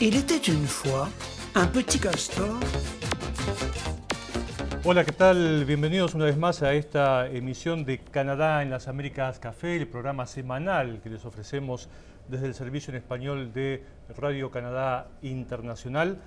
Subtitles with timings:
[0.00, 0.66] Il était une
[1.54, 2.58] un petit castor.
[4.84, 5.64] Hola, ¿qué tal?
[5.64, 10.26] Bienvenidos una vez más a esta emisión de Canadá en las Américas Café, el programa
[10.26, 11.88] semanal que les ofrecemos
[12.28, 13.84] desde el servicio en español de
[14.18, 16.18] Radio Canadá Internacional.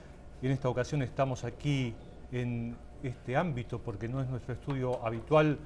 [0.42, 1.94] En esta ocasión estamos aquí
[2.32, 5.60] en este ámbito porque no es nuestro estudio habitual.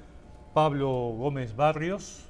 [0.54, 2.26] Pablo Gómez Barrios.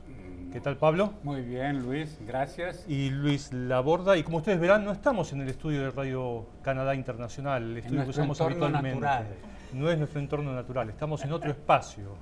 [0.53, 1.13] ¿Qué tal, Pablo?
[1.23, 2.85] Muy bien, Luis, gracias.
[2.88, 4.16] Y Luis Laborda.
[4.16, 8.03] Y como ustedes verán, no estamos en el estudio de Radio Canadá Internacional, el estudio
[8.03, 8.99] que usamos habitualmente.
[8.99, 9.26] Natural.
[9.73, 12.15] No es nuestro entorno natural, estamos en otro espacio,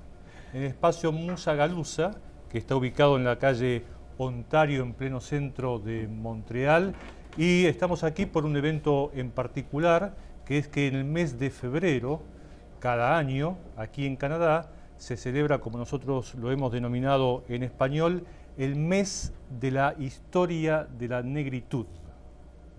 [0.54, 2.12] en el espacio Musa Galusa,
[2.48, 3.84] que está ubicado en la calle
[4.16, 6.94] Ontario, en pleno centro de Montreal.
[7.36, 10.14] Y estamos aquí por un evento en particular,
[10.46, 12.22] que es que en el mes de febrero,
[12.78, 18.26] cada año, aquí en Canadá, se celebra, como nosotros lo hemos denominado en español,
[18.58, 21.86] el mes de la historia de la negritud.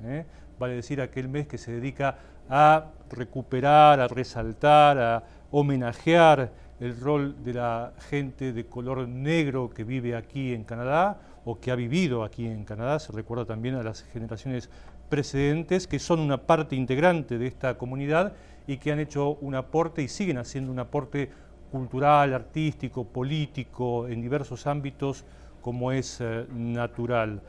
[0.04, 0.26] ¿eh?
[0.60, 7.44] Vale decir, aquel mes que se dedica a recuperar, a resaltar, a homenajear el rol
[7.44, 12.24] de la gente de color negro que vive aquí en Canadá o que ha vivido
[12.24, 13.00] aquí en Canadá.
[13.00, 14.70] Se recuerda también a las generaciones
[15.10, 18.34] precedentes que son una parte integrante de esta comunidad
[18.68, 21.32] y que han hecho un aporte y siguen haciendo un aporte
[21.72, 25.24] cultural, artístico, político, en diversos ámbitos
[25.62, 27.42] como es eh, natural.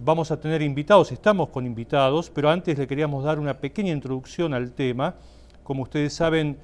[0.00, 4.54] Vamos a tener invitados, estamos con invitados, pero antes le queríamos dar una pequeña introducción
[4.54, 5.14] al tema.
[5.62, 6.56] Como ustedes saben,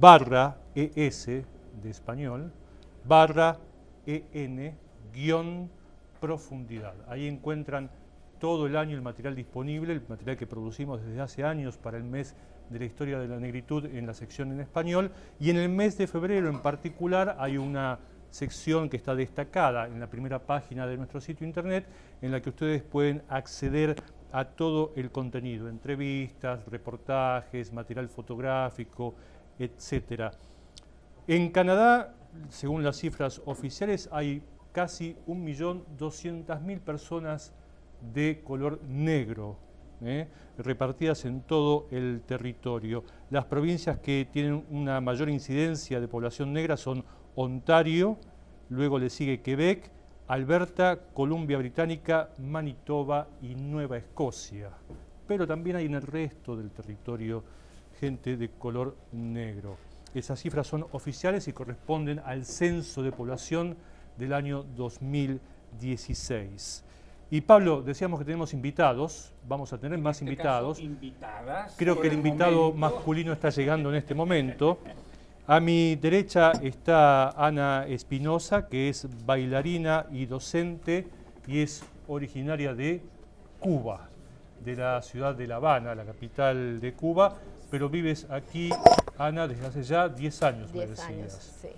[0.00, 2.52] barra ES de español,
[3.04, 3.58] barra
[4.06, 4.76] EN
[5.12, 5.70] guion
[6.20, 6.94] profundidad.
[7.08, 7.90] Ahí encuentran
[8.38, 12.04] todo el año el material disponible, el material que producimos desde hace años para el
[12.04, 12.36] mes
[12.68, 15.10] de la historia de la negritud en la sección en español
[15.40, 17.98] y en el mes de febrero en particular hay una
[18.28, 21.86] sección que está destacada en la primera página de nuestro sitio internet
[22.20, 23.96] en la que ustedes pueden acceder
[24.32, 29.14] a todo el contenido, entrevistas, reportajes, material fotográfico,
[29.58, 30.32] etcétera.
[31.28, 32.14] En Canadá,
[32.50, 37.52] según las cifras oficiales, hay casi 1.200.000 personas
[38.14, 39.56] de color negro,
[40.02, 40.28] ¿eh?
[40.56, 43.02] repartidas en todo el territorio.
[43.30, 47.04] Las provincias que tienen una mayor incidencia de población negra son
[47.34, 48.18] Ontario,
[48.68, 49.90] luego le sigue Quebec,
[50.28, 54.70] Alberta, Columbia Británica, Manitoba y Nueva Escocia.
[55.26, 57.42] Pero también hay en el resto del territorio
[57.98, 59.85] gente de color negro.
[60.16, 63.76] Esas cifras son oficiales y corresponden al censo de población
[64.16, 66.82] del año 2016.
[67.30, 70.80] Y Pablo, decíamos que tenemos invitados, vamos a tener más este invitados.
[70.80, 74.78] invitadas Creo que el invitado masculino está llegando en este momento.
[75.46, 81.06] A mi derecha está Ana Espinosa, que es bailarina y docente
[81.46, 83.02] y es originaria de
[83.60, 84.08] Cuba,
[84.64, 87.36] de la ciudad de La Habana, la capital de Cuba
[87.76, 88.70] pero vives aquí,
[89.18, 91.68] Ana, desde hace ya 10 años, 10 años, sí.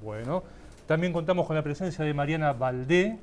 [0.00, 0.44] Bueno,
[0.86, 3.18] también contamos con la presencia de Mariana Valdé,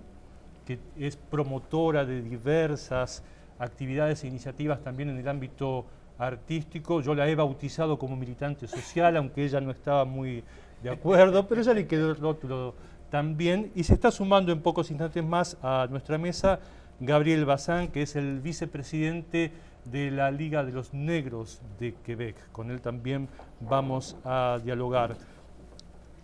[0.66, 3.24] que es promotora de diversas
[3.58, 5.86] actividades e iniciativas también en el ámbito
[6.20, 7.00] artístico.
[7.00, 10.44] Yo la he bautizado como militante social, aunque ella no estaba muy
[10.84, 12.76] de acuerdo, pero ya le quedó el rótulo
[13.12, 13.72] también.
[13.76, 16.60] Y se está sumando en pocos instantes más a nuestra mesa
[17.00, 19.54] Gabriel Bazán, que es el vicepresidente
[19.86, 22.36] de la Liga de los Negros de Quebec.
[22.52, 23.28] Con él también
[23.62, 25.16] vamos a dialogar.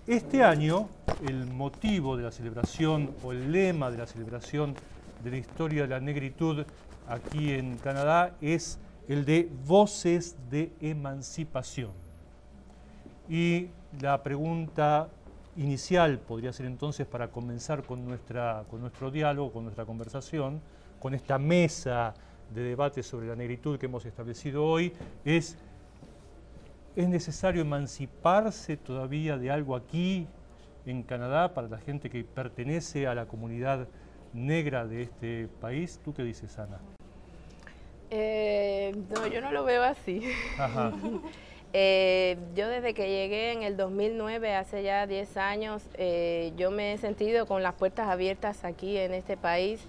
[0.08, 0.90] Este año,
[1.28, 4.76] el motivo de la celebración o el lema de la celebración
[5.24, 6.66] de la historia de la negritud
[7.08, 11.92] aquí en Canadá es el de voces de emancipación.
[13.30, 13.68] Y
[14.00, 15.10] la pregunta
[15.58, 20.62] inicial podría ser entonces para comenzar con, nuestra, con nuestro diálogo, con nuestra conversación,
[21.00, 22.14] con esta mesa
[22.53, 24.94] de debate sobre la negritud que hemos establecido hoy
[25.24, 25.58] es,
[26.96, 30.28] ¿es necesario emanciparse todavía de algo aquí
[30.86, 33.88] en Canadá para la gente que pertenece a la comunidad
[34.34, 36.00] negra de este país?
[36.03, 36.80] ¿Tú qué dices, Ana?
[38.09, 40.22] Eh, no, yo no lo veo así.
[40.58, 40.92] Ajá.
[41.73, 46.94] Eh, yo desde que llegué en el 2009, hace ya 10 años, eh, yo me
[46.94, 49.88] he sentido con las puertas abiertas aquí en este país,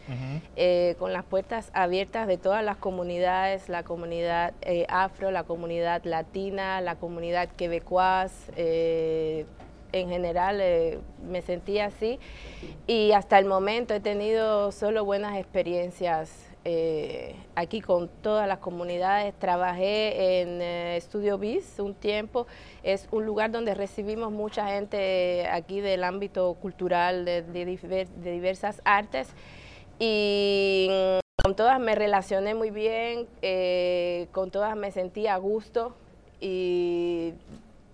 [0.54, 4.54] eh, con las puertas abiertas de todas las comunidades, la comunidad
[4.88, 10.62] afro, la comunidad latina, la comunidad quebecuas, en general
[11.22, 12.20] me sentí así.
[12.86, 19.34] Y hasta el momento he tenido solo buenas experiencias eh, aquí con todas las comunidades.
[19.38, 22.46] Trabajé en eh, Estudio Bis un tiempo.
[22.82, 27.42] Es un lugar donde recibimos mucha gente aquí del ámbito cultural, de,
[28.22, 29.28] diversas artes.
[29.98, 30.88] Y
[31.42, 35.96] con todas me relacioné muy bien, eh, con todas me sentí a gusto
[36.40, 37.34] y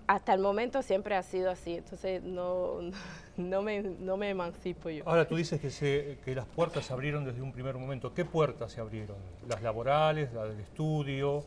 [0.09, 2.81] hasta el momento siempre ha sido así, entonces no,
[3.37, 5.05] no, me, no me emancipo yo.
[5.07, 8.15] Ahora tú dices que, se, que las puertas se abrieron desde un primer momento.
[8.15, 9.17] ¿Qué puertas se abrieron?
[9.47, 11.45] ¿Las laborales, las del estudio?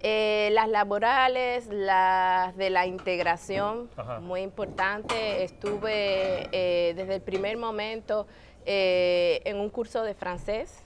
[0.00, 3.88] Eh, las laborales, las de la integración,
[4.20, 5.44] muy importante.
[5.44, 8.26] Estuve eh, desde el primer momento
[8.66, 10.82] eh, en un curso de francés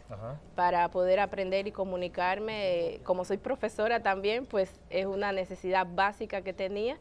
[0.57, 2.99] para poder aprender y comunicarme.
[3.05, 6.97] Como soy profesora también, pues es una necesidad básica que tenía.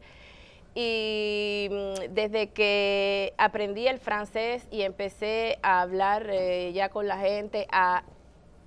[0.76, 7.18] Y mm, desde que aprendí el francés y empecé a hablar eh, ya con la
[7.18, 8.04] gente, a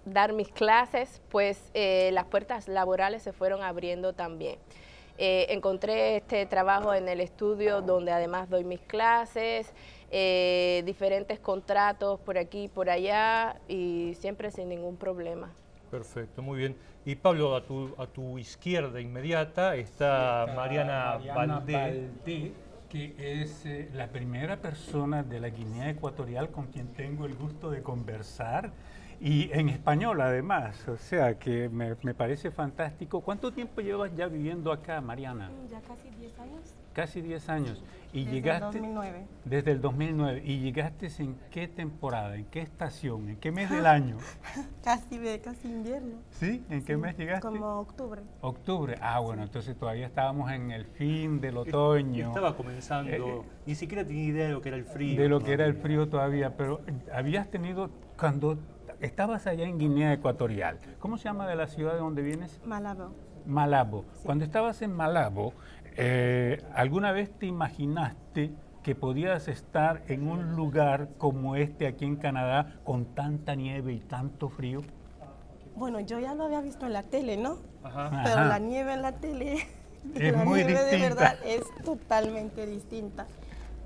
[0.03, 4.57] dar mis clases, pues eh, las puertas laborales se fueron abriendo también.
[5.17, 9.71] encontré este trabajo en el estudio donde además doy mis clases,
[10.11, 15.51] eh, diferentes contratos por aquí y por allá y siempre sin ningún problema.
[15.89, 16.75] Perfecto, muy bien.
[17.05, 22.53] Y Pablo, a tu, a tu izquierda inmediata está, Mariana, Valdé.
[22.89, 27.71] que es eh, la primera persona de la Guinea Ecuatorial con quien tengo el gusto
[27.71, 28.71] de conversar
[29.23, 33.21] y en español además, o sea que me, me parece fantástico.
[33.21, 35.51] ¿Cuánto tiempo llevas ya viviendo acá, Mariana?
[35.69, 36.75] Ya casi 10 años.
[36.93, 37.83] Casi 10 años.
[38.13, 39.27] Y desde llegaste, el 2009.
[39.45, 40.41] Desde el 2009.
[40.45, 44.17] ¿Y llegaste en qué temporada, en qué estación, en qué mes del año?
[44.83, 46.17] casi, casi invierno.
[46.31, 46.63] ¿Sí?
[46.69, 47.47] ¿En qué mes llegaste?
[47.47, 48.21] Como octubre.
[48.41, 48.97] Octubre.
[49.01, 52.27] Ah, bueno, entonces todavía estábamos en el fin del otoño.
[52.27, 55.21] Estaba comenzando, eh, eh, ni siquiera tenía idea de lo que era el frío.
[55.21, 56.81] De lo que era el frío todavía, pero
[57.13, 58.57] habías tenido, cuando
[58.99, 62.59] estabas allá en Guinea Ecuatorial, ¿cómo se llama de la ciudad de donde vienes?
[62.65, 63.13] Malabo.
[63.45, 64.05] Malabo.
[64.23, 65.53] Cuando estabas en Malabo,
[65.97, 68.51] eh, ¿Alguna vez te imaginaste
[68.83, 73.99] que podías estar en un lugar como este aquí en Canadá con tanta nieve y
[73.99, 74.81] tanto frío?
[75.75, 77.57] Bueno, yo ya lo había visto en la tele, ¿no?
[77.83, 79.67] Pero la nieve en la tele,
[80.15, 83.27] es la muy nieve de verdad es totalmente distinta.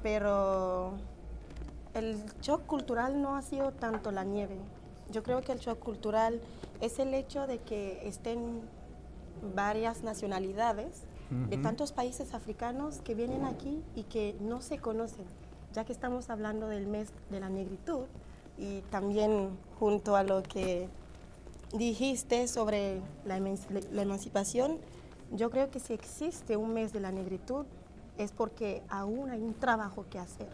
[0.02, 0.94] Pero
[1.94, 4.58] el shock cultural no ha sido tanto la nieve.
[5.12, 6.42] Yo creo que el shock cultural
[6.82, 8.62] es el hecho de que estén
[9.56, 15.26] varias nacionalidades de tantos países africanos que vienen aquí y que no se conocen,
[15.74, 18.06] ya que estamos hablando del mes de la negritud
[18.58, 19.50] y también
[19.80, 20.88] junto a lo que
[21.74, 24.78] dijiste sobre la, emancipación,
[25.32, 27.66] yo creo que si existe un mes de la negritud
[28.18, 30.48] es porque aún hay un trabajo que hacer.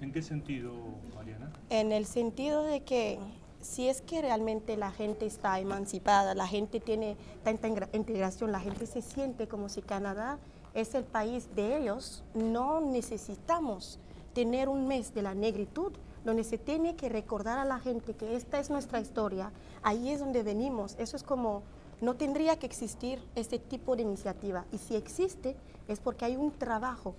[0.00, 0.72] ¿En qué sentido,
[1.14, 1.50] Mariana?
[1.70, 3.18] En el sentido de que
[3.62, 8.86] si es que realmente la gente está emancipada, la gente tiene tanta integración, la gente
[8.86, 10.38] se siente como si Canadá
[10.74, 13.98] es el país de ellos, no necesitamos
[14.34, 15.92] tener un mes de la negritud
[16.24, 20.20] donde se tiene que recordar a la gente que esta es nuestra historia, ahí es
[20.20, 21.62] donde venimos, eso es como,
[22.00, 24.64] no tendría que existir este tipo de iniciativa.
[24.72, 25.56] Y si existe
[25.88, 27.14] es porque hay un trabajo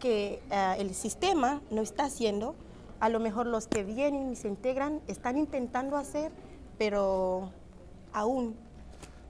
[0.00, 2.54] que eh, el sistema no está haciendo
[3.04, 6.32] a lo mejor los que vienen y se integran están intentando hacer,
[6.78, 7.50] pero
[8.14, 8.54] aún.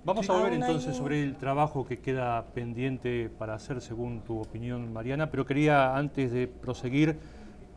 [0.04, 4.93] Vamos a ver entonces sobre el trabajo que queda pendiente para hacer según tu opinión,
[4.93, 7.19] Mariana, pero quería antes de proseguir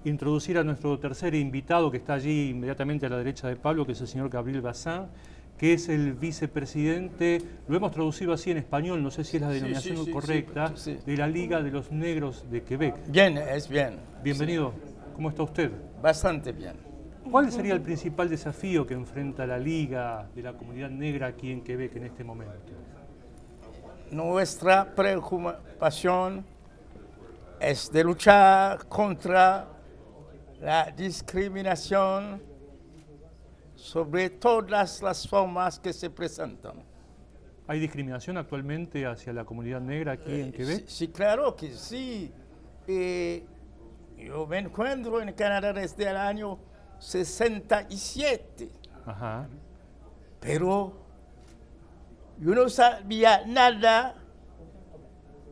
[0.03, 3.93] introducir a nuestro tercer invitado que está allí inmediatamente a la derecha de Pablo, que
[3.93, 5.07] es el señor Gabriel Bazin,
[5.57, 9.49] que es el vicepresidente, lo hemos traducido así en español, no sé si es la
[9.49, 10.71] denominación correcta,
[11.07, 13.09] de la Liga de los Negros de Quebec.
[13.09, 13.95] Bien, es bien.
[14.23, 14.73] Bienvenido.
[15.17, 15.71] ¿Cómo está usted?
[16.01, 16.75] Bastante bien.
[17.29, 21.61] ¿Cuál sería el principal desafío que enfrenta la Liga de la Comunidad Negra aquí en
[21.61, 22.53] Quebec en este momento?
[24.11, 26.45] Nuestra preocupación
[27.59, 29.67] es de luchar contra
[30.61, 32.41] la discriminación
[33.75, 36.83] sobre todas las formas que se presentan.
[37.67, 40.87] ¿Hay discriminación actualmente hacia la comunidad negra aquí en eh, Quebec?
[40.87, 42.31] Sí, claro que sí.
[42.87, 43.45] Eh,
[44.17, 46.59] yo me encuentro en Canadá desde el año
[46.99, 48.69] 67.
[49.05, 49.47] Ajá.
[50.39, 50.93] Pero
[52.39, 54.15] yo no sabía nada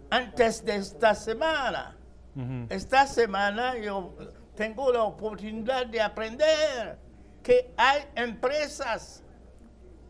[0.10, 1.98] antes de esta semana.
[2.70, 4.14] Esta semana yo
[4.56, 7.00] tengo la oportunidad de aprender
[7.42, 9.24] que hay empresas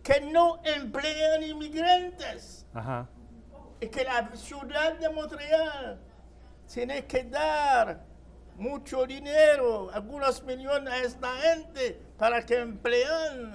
[0.01, 2.65] que no emplean inmigrantes.
[2.73, 3.07] Ajá.
[3.79, 5.99] Y que la ciudad de Montreal
[6.71, 8.14] tiene que dar
[8.57, 13.53] mucho dinero, algunos millones a esta gente para que empleen.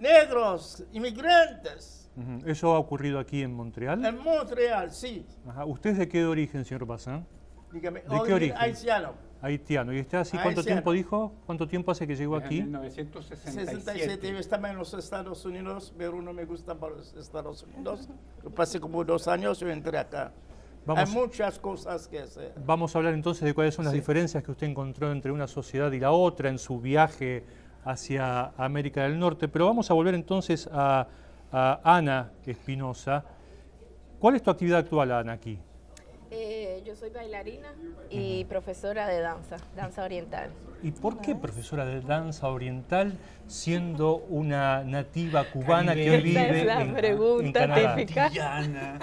[0.00, 2.10] negros, inmigrantes.
[2.44, 4.04] ¿Eso ha ocurrido aquí en Montreal?
[4.04, 5.26] En Montreal, sí.
[5.66, 7.26] ¿Usted es de qué origen, señor Bazán?
[7.72, 8.56] Dígame, ¿De qué origen?
[8.56, 9.14] Haitiano.
[9.40, 9.92] Haitiano.
[9.92, 11.34] ¿Y está así cuánto tiempo dijo?
[11.44, 12.60] ¿Cuánto tiempo hace que llegó aquí?
[12.60, 14.30] En 1967.
[14.30, 18.08] Yo estaba en los Estados Unidos, pero no me gusta para los Estados Unidos.
[18.42, 20.32] Yo pasé como dos años y entré acá.
[20.86, 22.52] Hay muchas cosas que hacer.
[22.64, 25.90] Vamos a hablar entonces de cuáles son las diferencias que usted encontró entre una sociedad
[25.92, 27.44] y la otra en su viaje
[27.84, 29.48] hacia América del Norte.
[29.48, 31.06] Pero vamos a volver entonces a,
[31.52, 33.24] a Ana Espinosa.
[34.18, 35.58] ¿Cuál es tu actividad actual, Ana, aquí?
[36.30, 37.68] Eh, yo soy bailarina
[38.10, 40.50] y profesora de danza, danza oriental.
[40.82, 43.12] ¿Y por qué profesora de danza oriental
[43.46, 47.96] siendo una nativa cubana que vive es la en, pregunta Canadá?
[47.96, 48.30] típica.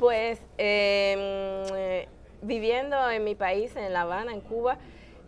[0.00, 2.06] pues em,
[2.40, 4.78] viviendo en mi país, en La Habana, en Cuba,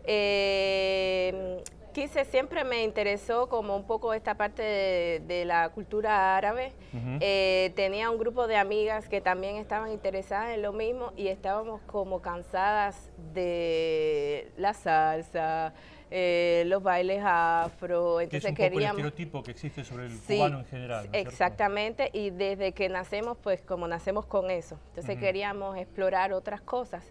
[0.05, 1.63] eh,
[1.93, 6.73] quise, siempre me interesó como un poco esta parte de, la cultura árabe.
[7.21, 11.83] Eh, tenía un grupo de amigas que también estaban interesadas en lo mismo y estábamos
[11.83, 15.75] como cansadas de la salsa,
[16.15, 18.21] eh, los bailes afro.
[18.21, 21.09] Entonces es un poco el estereotipo que existe sobre el cubano en general.
[21.13, 27.05] exactamente, y desde que nacemos, pues como nacemos con eso, entonces queríamos explorar otras cosas.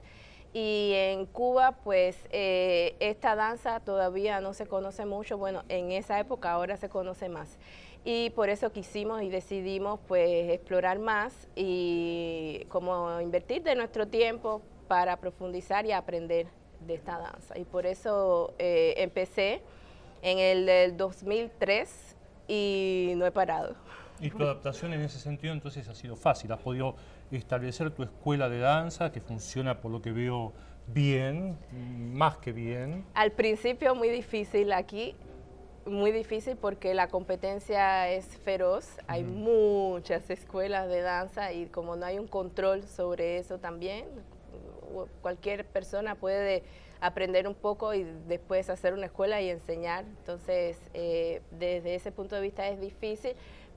[0.54, 6.20] Y en Cuba, pues eh, esta danza todavía no se conoce mucho, bueno, en esa
[6.20, 7.58] época ahora se conoce más.
[8.04, 14.62] Y por eso quisimos y decidimos pues explorar más y como invertir de nuestro tiempo
[14.88, 16.48] para profundizar y aprender
[16.88, 17.58] de esta danza.
[17.58, 19.62] Y por eso eh, empecé
[20.22, 22.16] en el 2003
[22.48, 23.76] y no he parado.
[24.20, 26.96] Y tu adaptación en ese sentido entonces ha sido fácil, has podido
[27.32, 30.54] establecer tu escuela de danza que funciona por lo que veo
[30.88, 31.58] bien,
[32.14, 33.04] más que bien.
[33.16, 35.16] Al principio muy difícil aquí,
[35.86, 42.06] muy difícil porque la competencia es feroz, hay muchas escuelas de danza y como no
[42.06, 44.06] hay un control sobre eso también,
[45.22, 46.64] cualquier persona puede
[47.02, 50.06] aprender un poco y después hacer una escuela y enseñar.
[50.06, 53.34] Entonces, eh, desde ese punto de vista es difícil,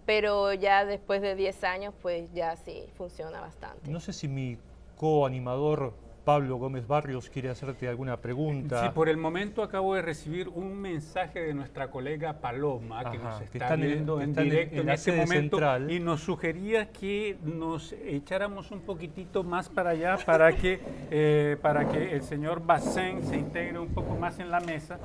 [0.07, 3.91] pero ya después de 10 años, pues ya sí funciona bastante.
[3.91, 4.59] No sé si mi
[4.97, 8.83] co-animador Pablo Gómez Barrios quiere hacerte alguna pregunta.
[8.83, 13.41] Sí, por el momento acabo de recibir un mensaje de nuestra colega Paloma, que nos
[13.43, 19.45] está, viendo en, directo en, este momento y nos sugería que nos echáramos un poquitito
[19.45, 24.17] más para allá para que, eh, para que el señor Bacén se integre un poco
[24.17, 24.99] más en la mesa.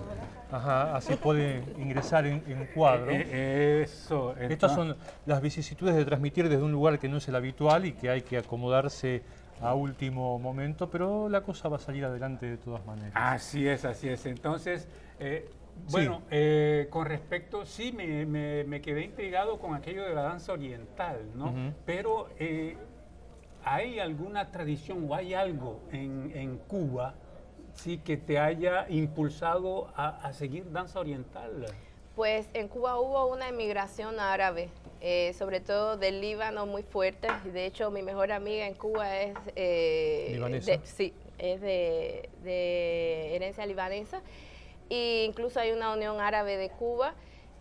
[0.51, 2.41] Ajá, así puede ingresar en,
[2.73, 3.11] cuadro.
[3.11, 4.35] Eh, eh, eso.
[4.38, 4.95] Estas son
[5.25, 8.21] las vicisitudes de transmitir desde un lugar que no es el habitual y que hay
[8.21, 9.21] que acomodarse
[9.62, 13.13] a último momento, pero la cosa va a salir adelante de todas maneras.
[13.16, 14.25] Así es, así es.
[14.25, 14.88] Entonces,
[15.20, 15.50] eh,
[15.89, 18.25] bueno, eh, con respecto, sí, me,
[18.63, 21.54] me, quedé intrigado con aquello de la danza oriental, ¿no?
[21.86, 22.78] Pero, eh,
[23.63, 27.16] ¿hay alguna tradición o hay algo en, en, Cuba,
[27.74, 31.66] sí, que te haya impulsado a, a seguir danza oriental?
[32.19, 34.67] Pues en Cuba hubo una emigración árabe
[34.99, 37.29] eh, sobre todo del Líbano muy fuerte.
[37.53, 42.29] De hecho, mi mejor amiga en Cuba es, eh, de, sí, es de,
[43.33, 44.21] herencia libanesa.
[44.89, 47.13] E incluso hay una Unión Árabe de Cuba.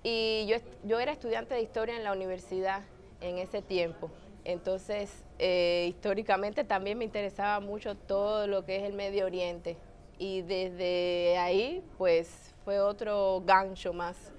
[0.03, 2.83] Y yo, yo era estudiante de historia en la universidad
[3.21, 4.11] en ese tiempo.
[4.43, 9.77] Entonces, eh, históricamente también me interesaba mucho todo lo que es el Medio Oriente.
[10.19, 14.33] Y desde ahí, pues, fue otro gancho más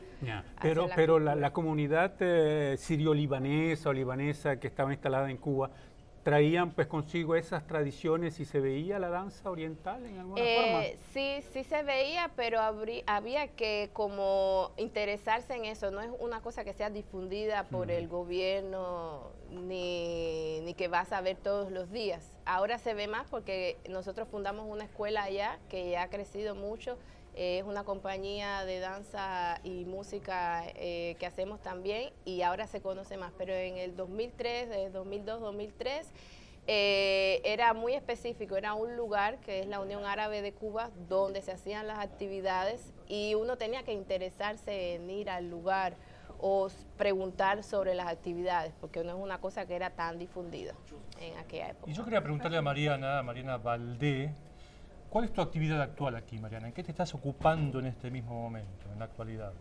[0.62, 5.72] pero la pero la, comunidad eh, sirio-libanesa o libanesa que estaba instalada en Cuba,
[6.24, 11.02] traían pues consigo esas tradiciones y se veía la danza oriental en alguna eh, forma.
[11.14, 15.92] Sí, sí se veía, pero había que como interesarse en eso.
[15.92, 21.22] No es una cosa que sea difundida por el gobierno ni, ni que vas a
[21.22, 22.38] ver todos los días.
[22.46, 26.98] Ahora se ve más porque nosotros fundamos una escuela allá que ya ha crecido mucho
[27.40, 33.16] es una compañía de danza y música eh, que hacemos también y ahora se conoce
[33.16, 36.04] más, pero en el 2003, de 2002-2003,
[36.68, 41.42] eh, era muy específico, era un lugar que es la Unión Árabe de Cuba donde
[41.42, 45.96] se hacían las actividades y uno tenía que interesarse en ir al lugar
[46.42, 46.68] o
[46.98, 50.74] preguntar sobre las actividades, porque no es una cosa que era tan difundida
[51.22, 51.90] en aquella época.
[51.90, 54.34] Y yo quería preguntarle a Mariana, Mariana Valdé,
[55.10, 56.68] ¿Cuál es tu actividad actual aquí, Mariana?
[56.68, 59.54] ¿En qué te estás ocupando en este mismo momento, en la actualidad?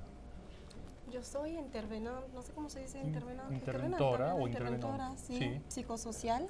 [1.11, 3.55] Yo soy interventora, no sé cómo se dice interventora.
[3.55, 6.47] Interventora o interventora, sí, psicosocial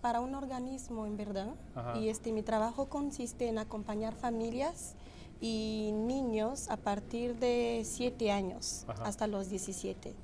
[0.00, 1.54] para un organismo en verdad.
[1.96, 4.96] Y este mi trabajo consiste en acompañar familias
[5.42, 10.14] y niños a partir de 7 años hasta los 17.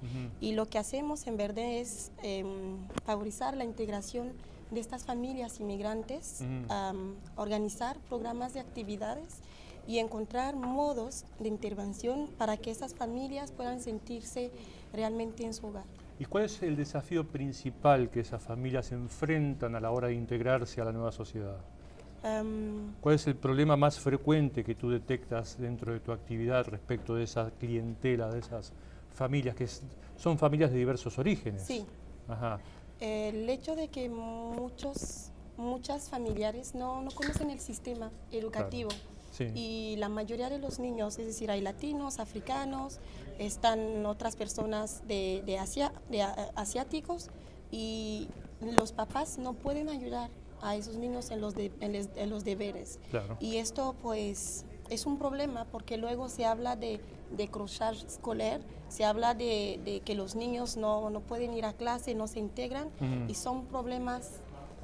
[0.40, 4.32] Y lo que hacemos en verdad es em, favorizar la integración
[4.70, 6.44] de estas familias inmigrantes,
[7.36, 9.40] organizar programas de actividades
[9.86, 14.50] y encontrar modos de intervención para que esas familias puedan sentirse
[14.92, 15.84] realmente en su hogar.
[16.18, 20.80] ¿Y cuál es el desafío principal que esas familias enfrentan a la hora de integrarse
[20.80, 21.58] a la nueva sociedad?
[23.00, 27.22] ¿Cuál es el problema más frecuente que tú detectas dentro de tu actividad respecto de
[27.22, 28.72] esa clientela, de esas
[29.14, 29.68] familias que
[30.16, 31.62] son familias de diversos orígenes?
[31.62, 31.86] Sí.
[33.00, 38.90] El hecho de que muchos, muchas familiares no, no conocen el sistema educativo.
[39.54, 43.00] Y la mayoría de los niños, es decir, hay latinos, africanos,
[43.38, 46.22] están otras personas de, de, Asia, de
[46.54, 47.28] asiáticos
[47.70, 48.28] y
[48.60, 50.30] los papás no pueden ayudar
[50.62, 52.98] a esos niños en los, en, los deberes.
[53.40, 57.00] Y esto pues es un problema porque luego se habla de,
[57.36, 62.14] de cruzar escolar, se habla de, que los niños no, no, pueden ir a clase,
[62.14, 62.88] no se integran
[63.28, 64.40] y son problemas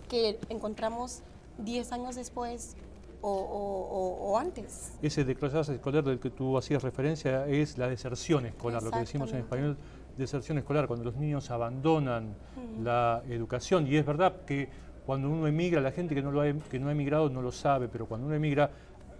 [0.08, 1.22] que encontramos
[1.58, 2.76] 10 años después
[3.22, 4.92] o, antes.
[5.00, 9.32] Ese decrochaje escolar del que tú hacías referencia es la deserción escolar, lo que decimos
[9.32, 9.76] en español,
[10.16, 12.34] deserción escolar, cuando los niños abandonan
[12.82, 13.86] la educación.
[13.86, 14.68] Y es verdad que
[15.06, 17.52] cuando uno emigra, la gente que no, lo ha, que no ha emigrado no lo
[17.52, 18.70] sabe, pero cuando uno emigra,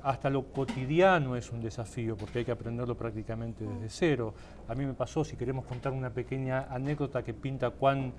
[0.03, 4.35] hasta lo cotidiano es un desafío, porque hay que aprenderlo prácticamente desde cero.
[4.69, 8.13] A mí me pasó, si queremos contar una pequeña anécdota que pinta cuán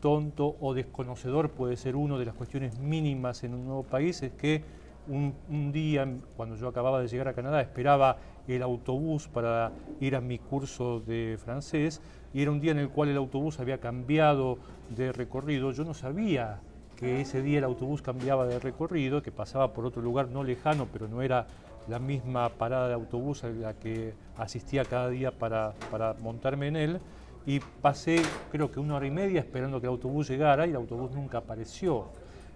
[0.00, 4.32] tonto o desconocedor puede ser uno de las cuestiones mínimas en un nuevo país, es
[4.32, 4.62] que
[5.08, 6.06] un, día,
[6.36, 11.00] cuando yo acababa de llegar a Canadá, esperaba el autobús para ir a mi curso
[11.00, 12.00] de francés
[12.34, 14.58] y era un día en el cual el autobús había cambiado
[14.94, 15.72] de recorrido.
[15.72, 16.60] Yo no sabía
[16.98, 20.88] que ese día el autobús cambiaba de recorrido, que pasaba por otro lugar no lejano,
[20.92, 21.46] pero no era
[21.86, 26.76] la misma parada de autobús a la que asistía cada día para, para montarme en
[26.76, 27.00] él.
[27.46, 28.20] Y pasé
[28.50, 31.38] creo que una hora y media esperando que el autobús llegara y el autobús nunca
[31.38, 32.06] apareció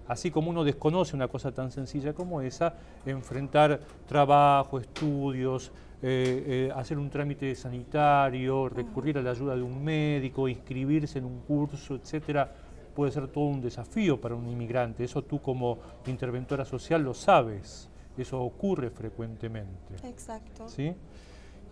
[0.09, 2.75] así como uno desconoce una cosa tan sencilla como esa,
[3.07, 9.83] enfrentar trabajo, estudios, eh, eh, hacer un trámite sanitario, recurrir a la ayuda de un
[9.83, 12.53] médico, inscribirse en un curso, etcétera,
[12.95, 15.05] puede ser todo un desafío para un inmigrante.
[15.05, 17.89] Eso tú como interventora social lo sabes.
[18.17, 19.95] Eso ocurre frecuentemente.
[20.05, 20.69] Exacto.
[20.69, 20.95] ¿Sí?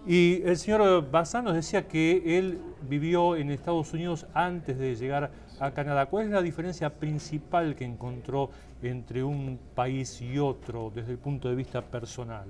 [0.06, 5.30] Y el señor Bazán nos decía que él vivió en Estados Unidos antes de llegar
[5.58, 6.06] a Canadá.
[6.06, 8.50] ¿Cuál es la diferencia principal que encontró
[8.82, 12.48] entre un país y otro desde el punto de vista personal?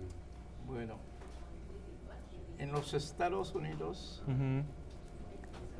[0.68, 0.94] Bueno,
[2.58, 4.22] en los Estados Unidos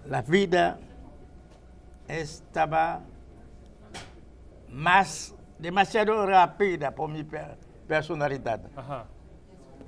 [0.09, 0.79] la vida
[2.18, 3.02] estaba
[4.68, 7.24] más demasiado rápida por mi
[7.86, 8.60] personalidad.
[8.76, 9.06] Ajá.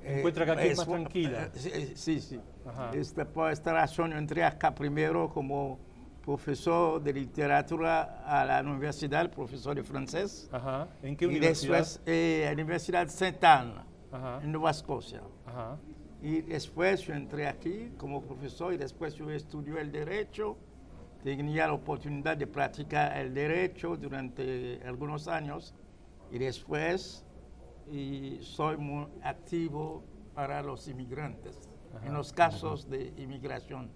[0.05, 1.51] Eh, Encuentra que aquí es, más tranquila.
[1.55, 2.41] Eh, sí, sí.
[2.93, 5.79] Esta, por esta razón entré acá primero como
[6.25, 10.49] profesor de literatura a la universidad, profesor de francés.
[10.53, 10.89] Ajá.
[11.03, 11.77] ¿En qué universidad?
[11.77, 13.75] Y después eh, la Universidad Saint Anne,
[14.43, 15.23] en Nueva Escocia.
[15.47, 15.77] Ajá.
[16.23, 20.57] Y después yo entré aquí como profesor y después yo estudié el derecho.
[21.23, 25.75] Tenía la oportunidad de practicar el derecho durante algunos años
[26.33, 27.25] y después
[27.91, 30.03] y soy muy activo
[30.35, 31.69] para los inmigrantes
[32.05, 33.91] en los casos de inmigración.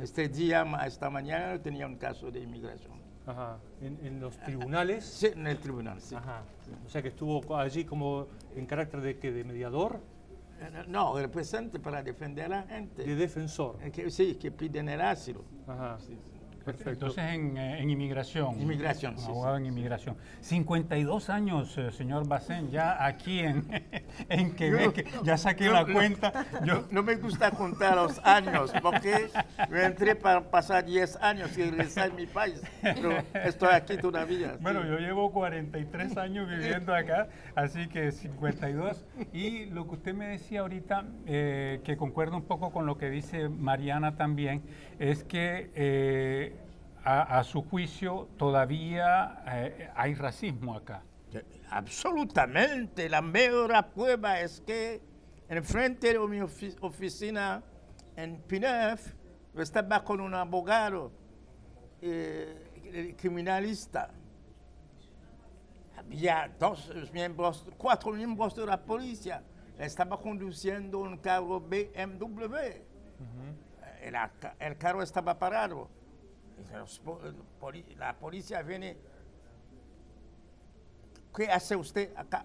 [0.00, 3.02] Este día, esta mañana, tenía un caso de inmigración.
[3.26, 3.58] Ajá.
[3.80, 5.04] ¿En, los tribunales?
[5.04, 6.14] Sí, en el tribunal, sí.
[6.14, 6.42] Ajá.
[6.84, 10.00] O sea que estuvo allí como en carácter de, ¿qué, de mediador.
[10.60, 13.02] Eh, no, representante para defender a la gente.
[13.02, 13.78] De defensor.
[13.82, 15.44] Eh, que, sí, que piden el asilo.
[15.66, 15.98] Ajá.
[15.98, 16.16] Sí,
[16.64, 16.90] Perfecto.
[16.90, 18.58] Entonces en, eh, en inmigración.
[18.60, 19.26] Inmigración, sí.
[19.26, 20.16] Abogado en inmigración.
[20.40, 23.66] 52 años, eh, señor Bacén, ya aquí en,
[24.30, 26.46] en Quebec, ya saqué la cuenta.
[26.64, 29.28] Yo, no me gusta contar los años, porque
[29.68, 34.56] yo entré para pasar 10 años y regresar a mi país, pero estoy aquí todavía.
[34.60, 39.04] Bueno, yo llevo 43 años viviendo acá, así que 52.
[39.32, 43.10] Y lo que usted me decía ahorita, eh, que concuerda un poco con lo que
[43.10, 44.62] dice Mariana también,
[44.98, 46.53] es que
[47.04, 51.02] a, su juicio todavía eh, hay racismo acá.
[51.70, 53.08] Absolutamente.
[53.08, 55.02] La mejor prueba es que
[55.48, 57.62] en frente de mi oficina
[58.16, 59.14] en Pinef,
[59.56, 61.12] estaba con un abogado
[62.00, 64.10] eh, criminalista.
[65.96, 69.42] Había dos miembros, cuatro miembros de la policía.
[69.78, 72.56] Estaba conduciendo un carro BMW.
[74.60, 76.03] el carro estaba parado
[77.96, 78.96] la policía viene,
[81.34, 82.44] ¿qué hace usted acá?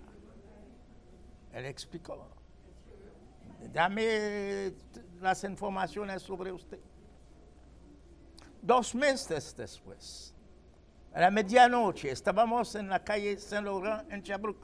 [1.54, 2.28] Él explicó,
[3.72, 4.74] dame
[5.20, 6.80] las informaciones sobre usted.
[8.62, 10.34] Dos meses después,
[11.14, 14.58] a la medianoche, estábamos en la calle Saint Laurent en Chabruc.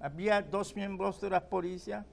[0.00, 2.06] Había dos miembros de la policía,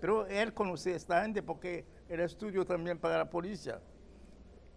[0.00, 3.80] pero él conocía a esta gente porque era estudio también para la policía.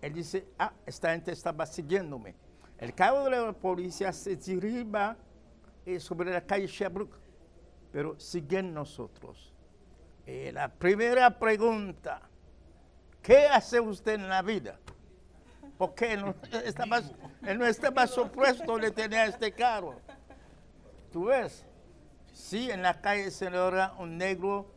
[0.05, 2.35] Él dice, ah, esta gente estaba siguiéndome.
[2.77, 5.17] El carro de la policía se diriba
[5.83, 7.17] eh, sobre la calle Sherbrooke,
[7.91, 9.51] pero siguen nosotros.
[10.27, 12.21] Eh, la primera pregunta,
[13.23, 14.77] ¿qué hace usted en la vida?
[15.75, 17.01] Porque él no estaba,
[17.41, 19.95] él no estaba supuesto de tener este carro.
[21.11, 21.65] ¿Tú ves?
[22.31, 24.71] Sí, en la calle se logra un negro,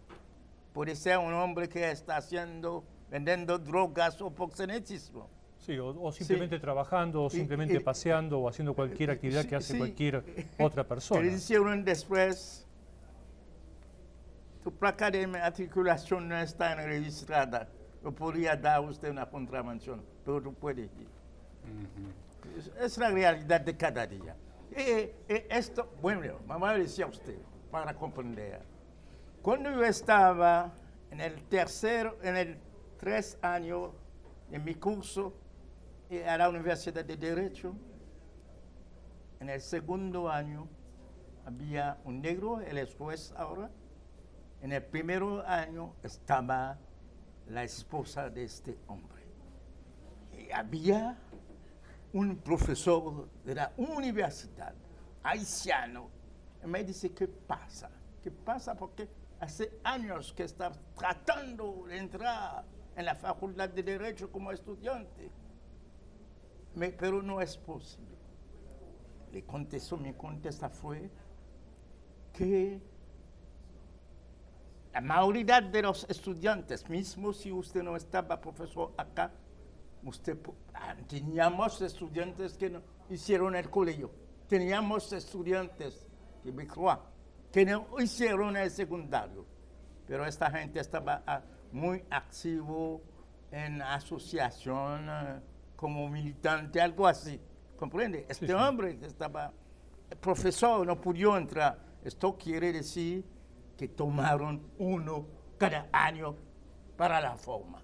[0.72, 5.29] puede ser un hombre que está haciendo, vendiendo drogas o proxenetismo.
[5.59, 10.25] Sí, o, simplemente trabajando, o simplemente paseando, o haciendo cualquier actividad que hace cualquier
[10.59, 11.21] otra persona.
[11.21, 12.66] ¿Qué hicieron después?
[14.62, 17.68] Tu placa de matriculación no está registrada.
[18.03, 21.09] No podría dar usted una contravención, pero tú puedes ir.
[22.81, 24.37] es, la realidad de cada día.
[24.73, 27.38] Eh, eh, esto, bueno, mamá decía a usted,
[27.71, 28.61] para comprender.
[29.42, 30.73] Cuando yo estaba
[31.11, 32.59] en el tercero, en el
[32.98, 33.92] tres años
[34.50, 35.34] de mi curso
[36.26, 37.74] a la Universidad de Derecho,
[39.40, 40.68] en el segundo año
[41.44, 43.70] había un negro, él es juez ahora.
[44.61, 46.76] En el primer año estaba
[47.46, 49.22] la esposa de este hombre.
[50.32, 51.16] Y había
[52.12, 54.74] un profesor de la universidad,
[55.22, 56.11] haitiano,
[56.64, 57.90] y me dice, ¿qué pasa?
[58.22, 58.74] ¿Qué pasa?
[58.74, 59.08] Porque
[59.38, 62.64] hace años que está tratando de entrar
[62.98, 65.30] en la facultad de Derecho como estudiante,
[66.98, 68.18] pero no es posible.
[69.30, 71.08] Le contestó, mi contesta fue
[72.32, 72.82] que
[74.92, 79.30] la mayoría de los estudiantes, mismo si usted no estaba profesor acá,
[80.02, 80.37] usted
[80.74, 84.11] ah, teníamos estudiantes que no hicieron el colegio,
[84.48, 86.04] teníamos estudiantes
[86.42, 87.00] de Bicroa
[87.52, 89.46] que no hicieron el secundario,
[90.04, 93.02] pero esta gente estaba ah, muy activo
[93.50, 95.40] en asociación ah,
[95.76, 97.40] como militante, algo así,
[97.76, 98.26] ¿comprende?
[98.28, 99.52] Este hombre que estaba
[100.20, 103.24] profesor no pudo entrar, esto quiere decir
[103.76, 105.26] que tomaron uno
[105.59, 106.35] cada año
[106.96, 107.83] para la forma.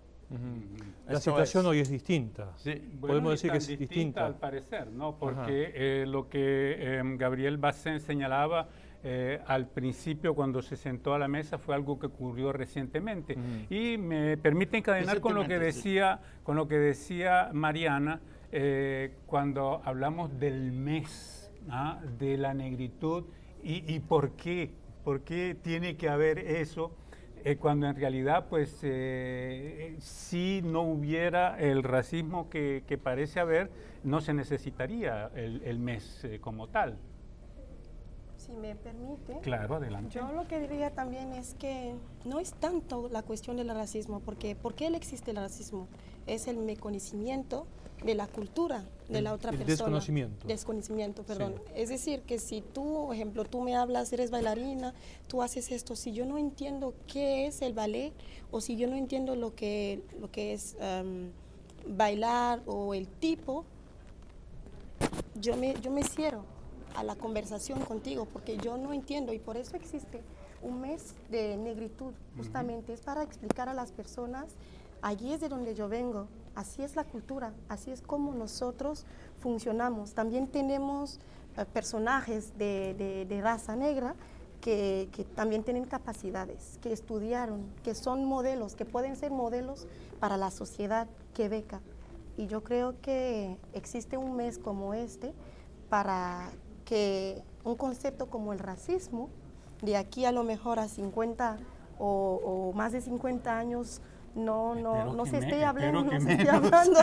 [1.07, 2.53] La situación hoy es distinta.
[2.57, 2.75] Sí.
[3.01, 5.17] Podemos decir que es distinta, al parecer, ¿no?
[5.17, 8.69] Porque eh, lo que em, Gabriel Bacén señalaba
[9.05, 13.37] eh, al principio cuando se sentó a la mesa fue algo que ocurrió recientemente.
[13.71, 19.83] Y me permite encadenar con lo que decía, con lo que decía Mariana eh, cuando
[19.85, 22.01] hablamos del mes ¿ah?
[22.19, 23.25] de la negritud
[23.63, 24.73] y, y por qué
[25.05, 26.97] ¿Por qué tiene que haber eso?
[27.45, 28.71] Eh, cuando en realidad, pues,
[29.99, 33.71] si no hubiera el racismo que, parece haber,
[34.03, 36.97] no se necesitaría el, mes como tal.
[38.55, 39.41] Si me permite.
[39.41, 40.15] Claro, adelante.
[40.15, 44.55] Yo lo que diría también es que no es tanto la cuestión del racismo, porque
[44.55, 45.89] ¿por qué existe el racismo?
[46.27, 47.67] Es el meconocimiento
[48.05, 49.71] de la cultura de la otra persona.
[49.71, 50.47] Desconocimiento.
[50.47, 51.55] Desconocimiento, perdón.
[51.75, 54.95] Es decir, que si tú, por ejemplo, tú me hablas, eres bailarina,
[55.27, 58.13] tú haces esto, si yo no entiendo qué es el ballet
[58.51, 60.77] o si yo no entiendo lo que, lo que es
[61.89, 63.65] bailar o el tipo,
[65.35, 66.54] yo me, yo me cierro
[66.95, 70.23] a la conversación contigo porque yo no entiendo y por eso existe
[70.63, 74.47] un mes de negritud, justamente, es para explicar a las personas,
[75.03, 79.07] allí es de donde yo vengo, Así es la cultura, así es como nosotros
[79.41, 80.15] funcionamos.
[80.15, 81.19] También tenemos
[81.57, 84.15] eh, personajes de, raza negra
[84.61, 89.89] que, también tienen capacidades, que estudiaron, que son modelos, que pueden ser modelos
[90.21, 91.81] para la sociedad quebeca.
[92.37, 95.35] Y yo creo que existe un mes como este
[95.89, 96.51] para
[96.85, 99.31] que un concepto como el racismo,
[99.83, 101.59] de aquí a lo mejor a 50
[101.99, 104.01] o, o más de 50 años,
[104.35, 107.01] no, no, no se esté hablando, no se esté hablando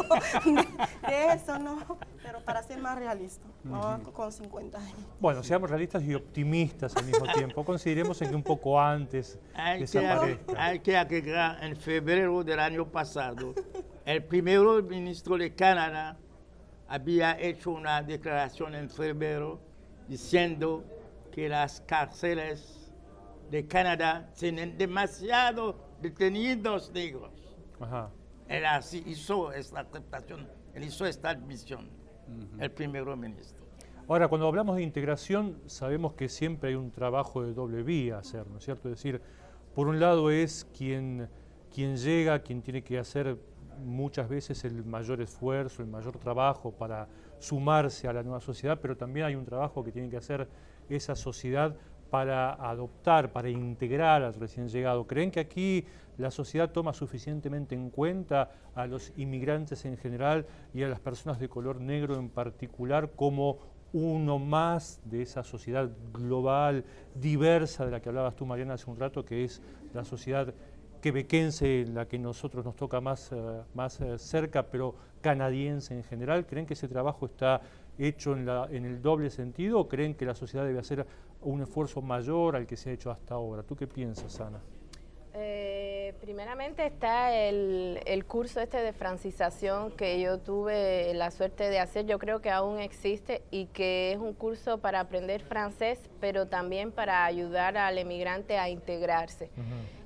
[1.08, 4.96] de, eso, no, pero para ser más realista, no con 50 años.
[5.20, 7.64] Bueno, seamos realistas y optimistas al mismo tiempo.
[7.66, 10.54] Consideremos en que un poco antes hay desaparezca.
[10.54, 13.54] Que, hay que agregar, en febrero del año pasado,
[14.06, 16.18] el primer ministro de Canadá
[16.88, 19.71] había hecho una declaración en febrero
[20.12, 20.84] diciendo
[21.32, 22.92] que las cárceles
[23.50, 27.32] de Canadá tienen demasiado detenidos negros.
[27.80, 28.12] Ajá.
[28.50, 31.90] Él así hizo esta aceptación, él hizo esta admisión,
[32.60, 33.64] el primer ministro.
[34.10, 38.46] Ahora, cuando hablamos de integración, sabemos que siempre hay un trabajo de doble vía hacer,
[38.48, 38.90] ¿no es cierto?
[38.90, 39.22] Es decir,
[39.74, 41.30] por un lado es quien,
[41.74, 43.38] quien llega, quien tiene que hacer
[43.84, 47.08] muchas veces el mayor esfuerzo, el mayor trabajo para
[47.40, 50.48] sumarse a la nueva sociedad, pero también hay un trabajo que tiene que hacer
[50.90, 51.76] esa sociedad
[52.10, 55.08] para adoptar, para integrar al recién llegado.
[55.08, 55.86] ¿Creen que aquí
[56.18, 61.40] la sociedad toma suficientemente en cuenta a los inmigrantes en general y a las personas
[61.40, 63.60] de color negro en particular como
[63.94, 68.98] uno más de esa sociedad global, diversa de la que hablabas tú, Mariana, hace un
[68.98, 69.62] rato, que es
[69.94, 70.54] la sociedad
[71.02, 76.46] quebequense, la que nosotros nos toca más, eh, más eh, cerca, pero canadiense en general?
[76.46, 77.62] ¿Creen que ese trabajo está
[77.98, 81.06] hecho en, la, en el doble sentido o creen que la sociedad debe hacer
[81.42, 83.64] un esfuerzo mayor al que se ha hecho hasta ahora?
[83.64, 84.62] ¿Tú qué piensas, Ana?
[85.34, 91.80] Eh, primeramente está el, el, curso este de francización que yo tuve la suerte de
[91.80, 96.48] hacer, yo creo que aún existe y que es un curso para aprender francés, pero
[96.48, 99.50] también para ayudar al emigrante a integrarse.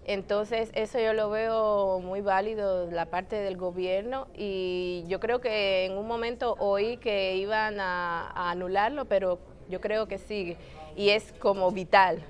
[0.07, 5.85] Entonces, eso yo lo veo muy válido la parte del gobierno y yo creo que
[5.85, 10.57] en un momento oí que iban a, anularlo, pero yo creo que sigue
[10.95, 12.21] y es como vital.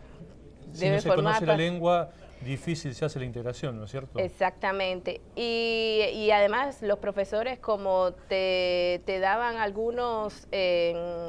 [0.71, 4.19] Si no se conoce la lengua, difícil se hace la integración, ¿no es cierto?
[4.19, 5.19] Exactamente.
[5.35, 11.25] Y, y además los profesores como te, te daban algunos eh,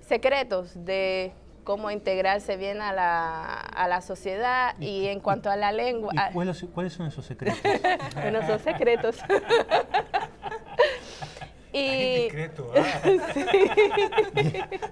[0.00, 1.32] secretos de
[1.70, 6.12] cómo integrarse bien a la, a la sociedad y, en cuanto a la lengua...
[6.16, 6.58] Ah, cuáles,
[6.92, 7.60] son esos secretos?
[8.16, 9.18] bueno, son secretos.
[11.72, 12.28] Y,
[12.76, 13.00] ¿ah?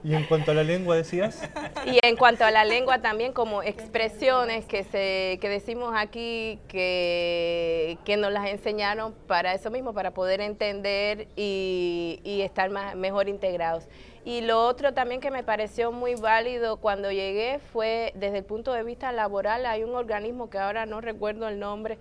[0.05, 1.43] ¿Y, en cuanto a la lengua decías?
[1.87, 7.99] Y en cuanto a la lengua también como expresiones que se que decimos aquí que,
[8.05, 13.29] que nos las enseñaron para eso mismo, para poder entender y, y estar más, mejor
[13.29, 13.88] integrados.
[14.25, 18.73] Y lo otro también que me pareció muy válido cuando llegué fue desde el punto
[18.73, 21.99] de vista laboral, hay un organismo que ahora no recuerdo el nombre,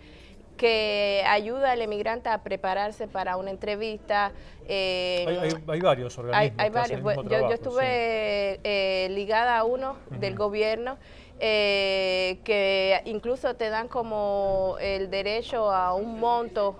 [0.57, 4.31] que ayuda al emigrante a prepararse para una entrevista.
[4.67, 5.25] Eh,
[5.67, 6.53] hay, varios organismos.
[6.57, 7.01] Hay, varios.
[7.29, 10.97] yo, estuve eh, ligada a uno del gobierno.
[11.39, 16.75] Eh, que incluso te dan como el derecho a un monto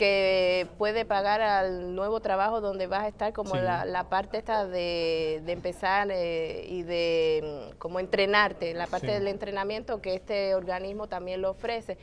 [0.00, 5.42] que puede pagar al nuevo trabajo donde vas a estar como la, parte esta de,
[5.46, 11.42] empezar eh, y de mm, como entrenarte, la parte del entrenamiento que este organismo también
[11.42, 11.98] lo ofrece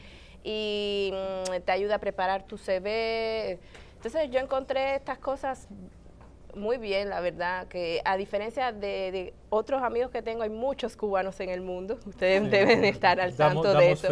[0.47, 3.59] y mm, te ayuda a preparar tu CV.
[3.95, 5.67] Entonces yo encontré estas cosas
[6.55, 11.39] muy bien, la verdad, que a diferencia de, otros amigos que tengo, hay muchos cubanos
[11.41, 14.07] en el mundo, ustedes deben estar al tanto de eso.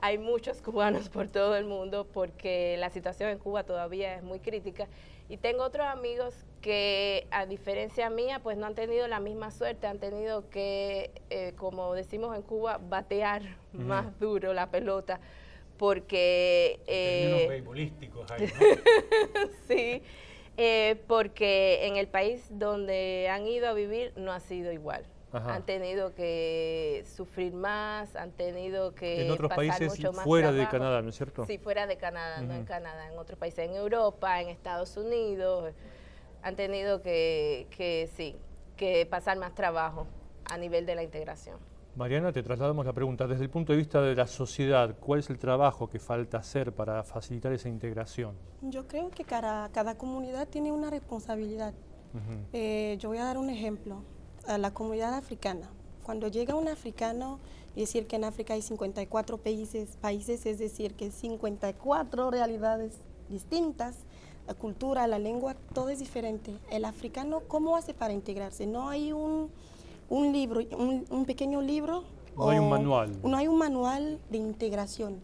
[0.00, 4.38] hay muchos cubanos por todo el mundo porque la situación en Cuba todavía es muy
[4.38, 4.86] crítica.
[5.28, 9.86] Y tengo otros amigos que, a diferencia mía, pues no han tenido la misma suerte,
[9.86, 13.42] han tenido que, eh, como decimos en Cuba, batear
[13.72, 15.20] más duro la pelota
[15.76, 16.80] porque...
[16.86, 18.48] Eh, beisbolísticos ahí,
[19.68, 20.02] sí,
[20.56, 25.04] eh, porque en el país donde han ido a vivir no ha sido igual.
[25.32, 31.08] Han tenido que sufrir más, han tenido que en otros países fuera de Canadá, ¿no
[31.08, 31.46] es cierto?
[31.46, 35.72] Sí, fuera de Canadá, no en Canadá, en otros países, en Europa, en Estados Unidos,
[36.42, 38.36] han tenido que, que sí,
[38.76, 40.06] que pasar más trabajo
[40.44, 41.71] a nivel de la integración.
[41.94, 43.26] Mariana, te trasladamos la pregunta.
[43.26, 46.72] Desde el punto de vista de la sociedad, ¿cuál es el trabajo que falta hacer
[46.72, 48.34] para facilitar esa integración?
[48.62, 51.74] Yo creo que cada, cada comunidad tiene una responsabilidad.
[52.52, 54.02] Eh, yo voy a dar un ejemplo
[54.46, 55.68] a la comunidad africana.
[56.02, 57.38] Cuando llega un africano
[57.76, 63.96] y decir que en África hay 54 países, países es decir que 54 realidades distintas,
[64.46, 66.56] la cultura, la lengua, todo es diferente.
[66.70, 68.66] El africano, ¿cómo hace para integrarse?
[68.66, 69.50] No hay un,
[70.12, 72.04] un libro, un, pequeño libro.
[72.36, 73.18] No hay un manual.
[73.24, 75.20] No hay un manual de integración.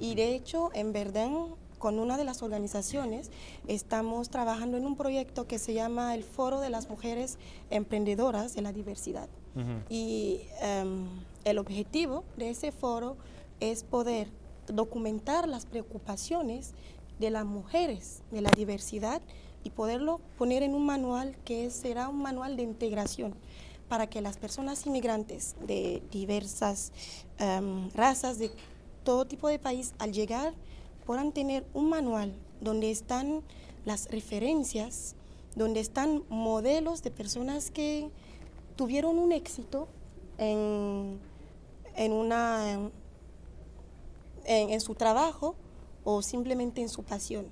[0.00, 3.30] Y de hecho, en Verdun con una de las organizaciones
[3.66, 7.38] estamos trabajando en un proyecto que se llama el Foro de las Mujeres
[7.70, 9.28] Emprendedoras de la Diversidad.
[9.88, 11.08] Y em,
[11.44, 13.16] el objetivo de ese foro
[13.58, 14.28] es poder
[14.68, 16.72] documentar las preocupaciones
[17.18, 19.20] de las mujeres de la diversidad
[19.64, 23.34] y poderlo poner en un manual que será un manual de integración
[23.90, 26.92] para que las personas inmigrantes de diversas
[27.38, 28.52] em, razas, de
[29.02, 30.54] todo tipo de país, al llegar
[31.04, 33.42] puedan tener un manual donde están
[33.84, 35.16] las referencias,
[35.56, 38.08] donde están modelos de personas que
[38.76, 39.88] tuvieron un éxito
[40.38, 41.18] en,
[41.96, 42.40] en,
[44.80, 45.56] su trabajo
[46.04, 47.48] o simplemente en su pasión.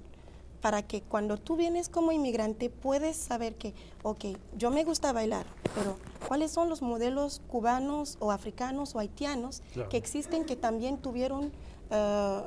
[0.61, 4.25] Para que cuando tú vienes como inmigrante puedes saber que, ok,
[4.57, 9.97] yo me gusta bailar, pero ¿cuáles son los modelos cubanos o africanos o haitianos que
[9.97, 11.53] existen que también tuvieron
[11.91, 12.43] eh,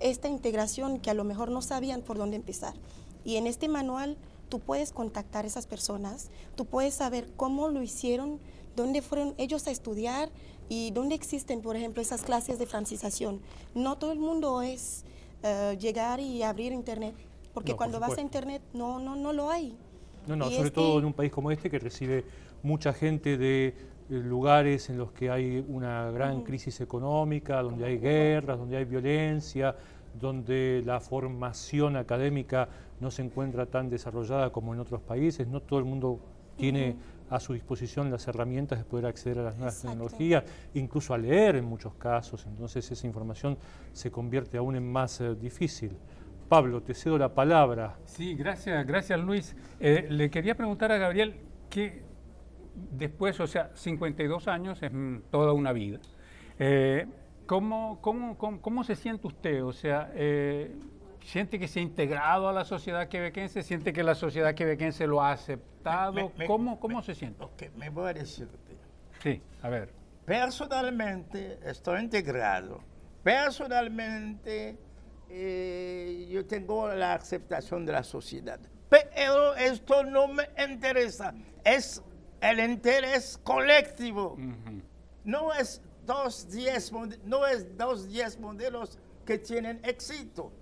[0.00, 2.74] esta integración que a lo mejor no sabían por dónde empezar?
[3.24, 4.16] Y en este manual
[4.48, 8.40] tú puedes contactar a esas personas, tú puedes saber cómo lo hicieron,
[8.74, 10.30] dónde fueron ellos a estudiar
[10.68, 13.40] y dónde existen, por ejemplo, esas clases de francización.
[13.74, 15.04] No todo el mundo es
[15.42, 17.14] eh, llegar y abrir internet
[17.52, 19.76] porque cuando vas a internet no, no, no lo hay.
[20.26, 22.24] No, no, sobre todo en un país como este que recibe
[22.62, 23.74] mucha gente de eh,
[24.08, 29.74] lugares en los que hay una gran crisis económica, donde hay guerras, donde hay violencia,
[30.18, 32.68] donde la formación académica
[33.00, 36.20] no se encuentra tan desarrollada como en otros países, no todo el mundo
[36.56, 36.96] tiene
[37.30, 41.56] a su disposición las herramientas de poder acceder a las nuevas tecnologías, incluso a leer
[41.56, 43.56] en muchos casos, entonces esa información
[43.92, 45.96] se convierte aún en más eh, difícil.
[46.52, 47.96] Pablo, te cedo la palabra.
[48.04, 49.56] Sí, gracias, gracias Luis.
[49.80, 51.34] Eh, le quería preguntar a Gabriel
[51.70, 52.02] que
[52.90, 54.92] después, o sea, 52 años es
[55.30, 55.98] toda una vida.
[56.58, 57.06] Eh,
[57.46, 59.64] ¿cómo, cómo, se siente usted?
[59.64, 60.76] O sea, eh,
[61.22, 63.62] ¿siente que se ha integrado a la sociedad quebequense?
[63.62, 66.32] ¿Siente que la sociedad quebequense lo ha aceptado?
[66.46, 67.42] ¿Cómo, cómo se siente?
[67.42, 68.76] Ok, me voy a decirte.
[69.22, 69.94] Sí, a ver.
[70.26, 72.80] Personalmente estoy integrado.
[73.22, 74.91] Personalmente
[75.34, 78.60] eh, yo tengo la aceptación de la sociedad.
[78.88, 82.02] Pero esto no me interesa, es
[82.42, 84.36] el interés colectivo.
[85.24, 86.92] No es dos diez,
[87.24, 90.52] no es dos diez modelos que tienen éxito.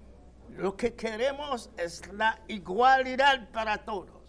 [0.51, 4.21] Lo que queremos es la igualdad para todos.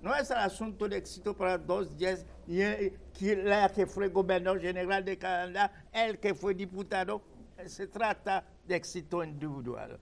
[0.00, 5.18] No es el asunto de éxito para dos diez, la que fue gobernador general de
[5.18, 7.22] Canadá, el que fue diputado.
[7.66, 9.98] Se trata de éxito individual.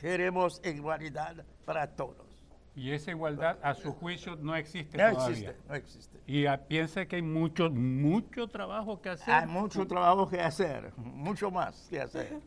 [0.00, 2.32] Queremos igualdad para todos.
[2.74, 6.20] Y esa igualdad, a su juicio, no existe no Existe, no existe.
[6.26, 9.34] Y piensa que hay mucho, mucho trabajo que hacer.
[9.34, 12.40] Hay mucho trabajo que hacer, mucho más que hacer.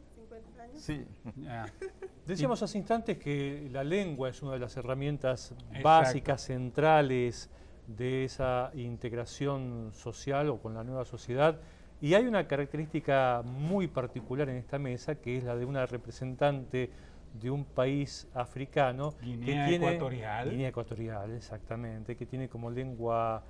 [0.74, 1.06] Sí.
[2.26, 7.50] Decíamos hace instantes que la lengua es una de las herramientas básicas, centrales
[7.88, 11.60] de esa integración social o con la nueva sociedad.
[12.06, 16.92] Y hay una característica muy particular en esta mesa, que es la de una representante
[17.34, 20.52] de un país africano Guinea que tiene ecuatorial.
[20.52, 23.44] Guinea ecuatorial, exactamente, que tiene como lengua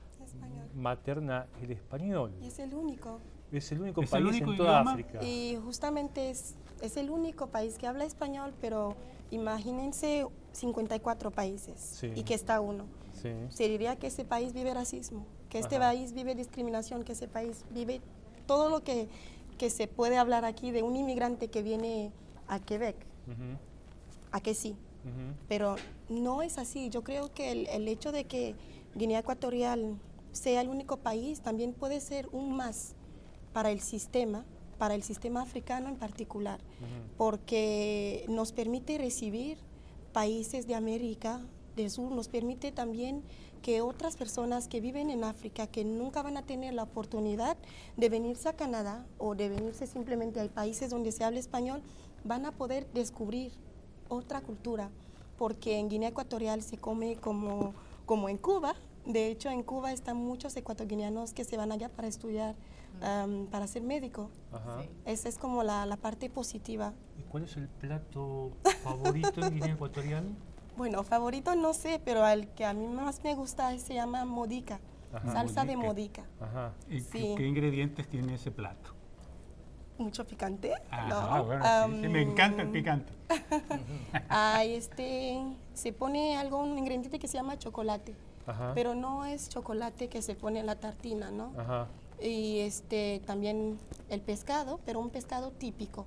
[0.74, 2.32] materna el español.
[2.42, 3.20] Y es el único.
[3.52, 5.22] Es el único país en toda África.
[5.22, 8.96] Y justamente es, es el único país que habla español, pero
[9.32, 12.86] imagínense 54 países y que está uno.
[13.50, 17.66] Se diría que ese país vive racismo, que este país vive discriminación, que ese país
[17.72, 18.00] vive
[18.46, 19.08] todo lo que,
[19.70, 22.12] se puede hablar aquí de un inmigrante que viene
[22.48, 22.96] a Quebec.
[24.32, 24.76] A que sí.
[25.48, 25.76] Pero
[26.10, 26.90] no es así.
[26.90, 28.56] Yo creo que el, hecho de que
[28.96, 29.98] Guinea Ecuatorial
[30.32, 32.96] sea el único país también puede ser un más
[33.54, 34.46] para el sistema,
[34.78, 36.60] para el sistema africano en particular,
[37.18, 39.58] porque nos permite recibir
[40.12, 41.42] países de América
[41.76, 43.24] del Sur, nos permite también
[43.66, 47.58] que otras personas que viven en África, que nunca van a tener la oportunidad
[47.98, 51.82] de venirse a Canadá o de venirse simplemente a países donde se habla español,
[52.24, 53.52] van a poder descubrir
[54.08, 54.92] otra cultura,
[55.40, 57.74] porque en Guinea Ecuatorial se come como,
[58.06, 58.76] como en Cuba.
[59.04, 62.54] De hecho, en Cuba están muchos ecuatorianos que se van allá para estudiar,
[63.50, 64.30] para ser médico.
[65.06, 66.94] Esa es como la, la parte positiva.
[67.18, 68.52] ¿Y cuál es el plato
[68.84, 70.36] favorito en Guinea Ecuatorial?
[70.78, 74.80] Bueno, favorito no sé, pero el que a mí más me gusta se llama modica,
[75.32, 76.24] salsa de modica.
[76.90, 78.92] ¿Y qué, ingredientes tiene ese plato?
[79.98, 80.74] Mucho picante.
[80.92, 83.14] sí, me encanta el picante.
[84.66, 85.42] este,
[85.74, 88.14] se pone algo, un ingrediente que se llama chocolate,
[88.74, 91.54] pero no es chocolate que se pone en la tartina, ¿no?
[92.22, 93.78] Y este, también
[94.10, 96.06] el pescado, pero un pescado típico.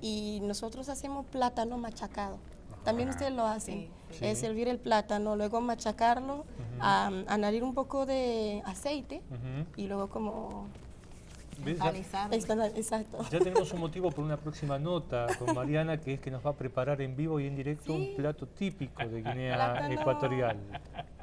[0.00, 2.38] Y nosotros hacemos plátano machacado.
[2.84, 3.88] También ustedes lo hacen.
[4.20, 6.44] Es servir el plátano, luego machacarlo,
[6.80, 9.22] añadir un poco de aceite
[9.76, 10.68] y luego como
[12.76, 13.24] Exacto.
[13.30, 16.50] Ya tenemos un motivo por una próxima nota con Mariana, que es que nos va
[16.50, 20.58] a preparar en vivo y en directo un plato típico de Guinea Ecuatorial.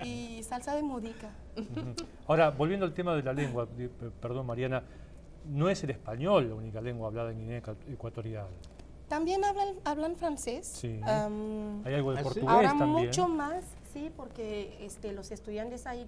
[0.04, 1.30] Y salsa de modica.
[2.28, 3.68] Ahora, volviendo al tema de la lengua,
[4.22, 4.84] perdón Mariana,
[5.46, 8.48] no es el español la única lengua hablada en Guinea Ecuatorial.
[9.12, 10.66] También hablan, hablan francés.
[10.66, 11.02] Sí.
[11.04, 13.08] Hay algo de ¿Ah, portugués Ahora también.
[13.08, 16.08] mucho más, sí, porque este, los estudiantes ahí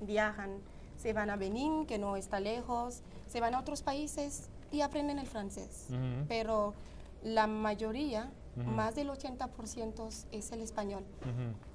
[0.00, 0.58] viajan,
[0.96, 5.20] se van a Benín, que no está lejos, se van a otros países y aprenden
[5.20, 5.90] el francés.
[6.26, 6.74] Pero
[7.22, 11.04] la mayoría más del 80% es el español.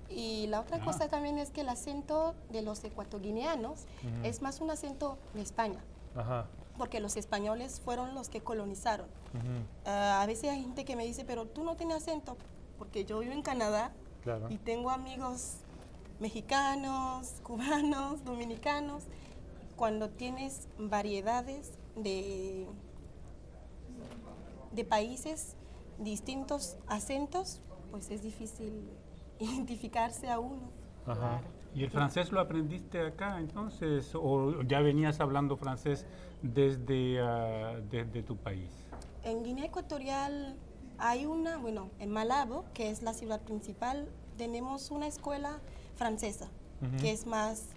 [0.10, 3.86] Y la otra cosa también es que el acento de los ecuatoguineanos
[4.24, 5.80] es más un acento de España.
[6.78, 9.08] Porque los españoles fueron los que colonizaron.
[9.86, 12.38] Ah, a veces hay gente que me dice, pero tú no tienes acento,
[12.78, 13.92] porque yo vivo en Canadá
[14.50, 15.58] y tengo amigos
[16.20, 19.04] mexicanos, cubanos, dominicanos.
[19.76, 22.66] Cuando tienes variedades de,
[24.72, 25.56] de países,
[26.00, 27.62] distintos acentos,
[27.92, 28.90] pues es difícil
[29.40, 30.70] identificarse a uno.
[31.06, 31.42] Ajá.
[31.76, 36.06] ¿Y el francés lo aprendiste acá entonces o ya venías hablando francés
[36.42, 38.70] desde, ah, desde tu país?
[39.24, 40.56] En Guinea Ecuatorial
[40.98, 44.08] hay una, bueno, en Malabo, que es la ciudad principal,
[44.38, 45.60] tenemos una escuela
[45.96, 46.48] francesa,
[47.02, 47.70] que es más,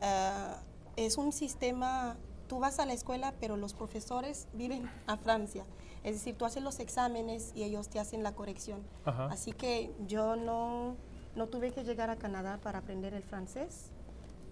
[0.00, 0.60] ah,
[0.96, 2.16] es un sistema,
[2.48, 5.64] tú vas a la escuela, pero los profesores viven a Francia.
[6.02, 8.82] Es decir, tú haces los exámenes y ellos te hacen la corrección.
[9.04, 10.96] Así que yo no,
[11.36, 13.90] no tuve que llegar a Canadá para aprender el francés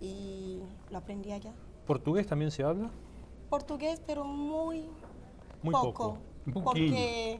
[0.00, 0.60] y
[0.90, 1.52] lo aprendí allá.
[1.86, 2.90] ¿Portugués también se habla?
[3.50, 4.88] Portugués, pero muy,
[5.62, 6.18] muy poco.
[6.52, 7.38] Porque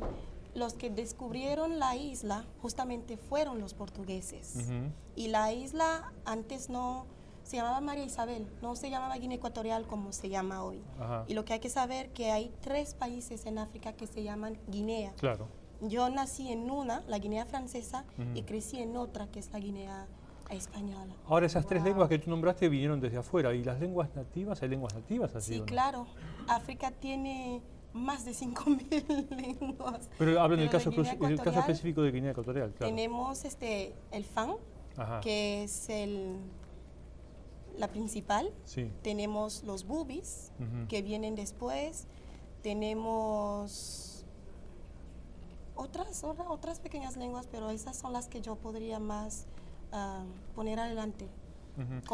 [0.55, 4.71] los que descubrieron la isla justamente fueron los portugueses.
[5.17, 7.07] Y la isla antes no
[7.43, 10.81] se llamaba María Isabel, no se llamaba Guinea Ecuatorial como se llama hoy.
[11.27, 14.59] Y lo que hay que saber que hay tres países en África que se llaman
[14.69, 15.13] Guinea.
[15.17, 15.49] Claro.
[15.83, 18.05] Yo nací en una, la Guinea francesa,
[18.35, 20.07] y crecí en otra, que es la Guinea
[20.51, 21.15] española.
[21.27, 23.55] Ahora, esas tres lenguas que tú nombraste vinieron desde afuera.
[23.55, 24.63] ¿Y las lenguas nativas?
[24.63, 25.55] ¿Hay lenguas nativas así?
[25.55, 26.07] Sí, claro.
[26.47, 27.63] África tiene
[27.93, 30.09] más de 5.000 lenguas.
[30.19, 32.95] Pero hablan del caso, el caso específico de Guinea Ecuatorial, claro.
[32.95, 34.57] Tenemos este, el FAN,
[35.23, 36.37] que es el
[37.79, 38.53] la principal.
[39.03, 40.53] Tenemos los boobies,
[40.89, 42.07] que vienen después.
[42.63, 44.12] Tenemos
[45.83, 49.47] otras, otras pequeñas lenguas, pero esas son las que yo podría más
[49.93, 50.25] ah,
[50.55, 51.29] poner adelante.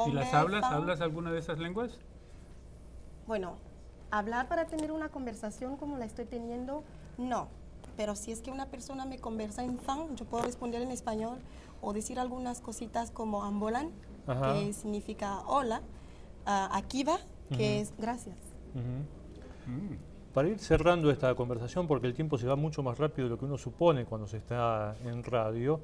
[0.07, 0.65] ¿Y las hablas?
[0.65, 1.99] ¿Hablas alguna de esas lenguas?
[3.27, 3.57] Bueno,
[4.11, 6.85] hablar para tener una conversación como la estoy teniendo,
[7.19, 7.49] no.
[7.97, 11.39] Pero si es que una persona me conversa en fan, yo puedo responder en español
[11.83, 13.91] o decir algunas cositas como ambulan,
[14.27, 15.83] que significa hola,
[16.47, 17.19] aquí va,
[17.51, 18.37] que es gracias.
[18.75, 20.08] Mm.
[20.35, 23.39] Para ir cerrando esta conversación, porque el tiempo se va mucho más rápido de lo
[23.39, 25.81] que uno supone cuando se está en radio,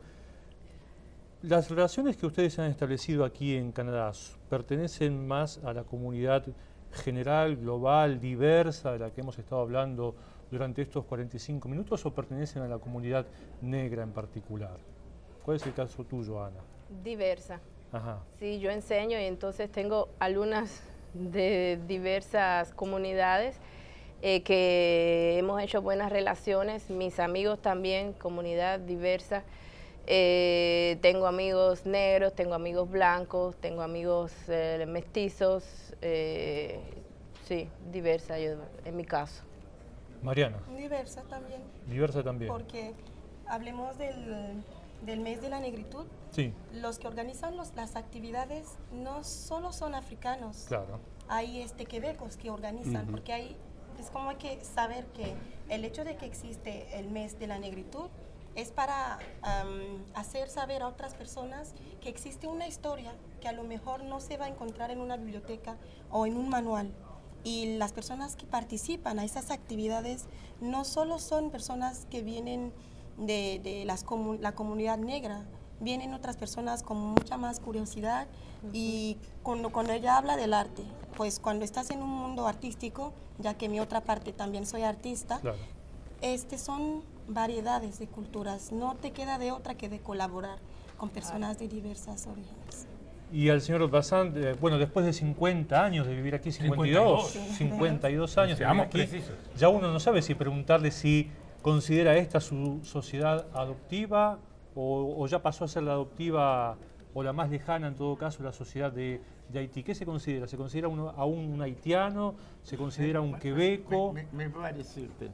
[1.42, 4.12] las relaciones que ustedes han establecido aquí en Canadá
[4.48, 6.44] pertenecen más a la comunidad
[6.92, 10.14] general, global, diversa, de la que hemos estado hablando
[10.50, 13.26] durante estos 45 minutos, o pertenecen a la comunidad
[13.60, 14.78] negra en particular?
[15.44, 16.60] ¿Cuál es el caso tuyo, Ana?
[17.02, 17.60] Diversa.
[18.38, 20.82] Sí, yo enseño y entonces tengo alumnas
[21.12, 23.60] de diversas comunidades
[24.26, 29.42] eh, que hemos hecho buenas relaciones, mis amigos también, comunidad diversa.
[30.06, 35.62] Eh, tengo amigos negros, tengo amigos blancos, tengo amigos eh, mestizos,
[37.46, 38.52] sí, diversa yo,
[38.86, 39.42] en mi caso.
[40.22, 40.56] Mariana.
[40.74, 41.60] Diversa también.
[41.86, 42.50] Diversa también.
[42.50, 42.94] Porque
[43.46, 44.64] hablemos del
[45.04, 46.52] del mes de la negritud, sí.
[46.72, 50.64] los que organizan las actividades no solo son africanos.
[50.66, 50.98] Claro.
[51.28, 53.56] Hay este, quebecos que organizan, porque hay,
[53.98, 55.34] es como hay que saber que
[55.68, 58.08] el hecho de que existe el mes de la negritud
[58.54, 59.18] es para
[60.14, 64.36] hacer saber a otras personas que existe una historia que a lo mejor no se
[64.36, 65.76] va a encontrar en una biblioteca
[66.10, 66.92] o en un manual.
[67.42, 70.26] Y las personas que participan a esas actividades
[70.60, 72.72] no solo son personas que vienen
[73.18, 74.04] de, las
[74.40, 75.44] la comunidad negra.
[75.80, 78.28] Vienen otras personas con mucha más curiosidad
[78.72, 80.82] y cuando, cuando ella habla del arte,
[81.16, 85.40] pues cuando estás en un mundo artístico, ya que mi otra parte también soy artista,
[86.20, 90.58] este son variedades de culturas, no te queda de otra que de colaborar
[90.96, 92.86] con personas de diversas orígenes.
[93.32, 98.38] Y al señor Bazán, eh, bueno, después de 50 años de vivir aquí, 52, 52,
[98.38, 99.08] años de aquí,
[99.56, 101.30] ya uno no sabe si preguntarle si
[101.64, 104.38] ¿Considera esta su sociedad adoptiva
[104.74, 106.76] o, ya pasó a ser la adoptiva
[107.14, 109.20] o la más lejana en todo caso la sociedad de,
[109.54, 109.84] Haití?
[109.84, 110.46] ¿Qué se considera?
[110.48, 112.34] ¿Se considera uno, aún un haitiano?
[112.62, 114.12] ¿Se considera un quebeco?
[114.12, 115.30] Me, me, voy a decirte.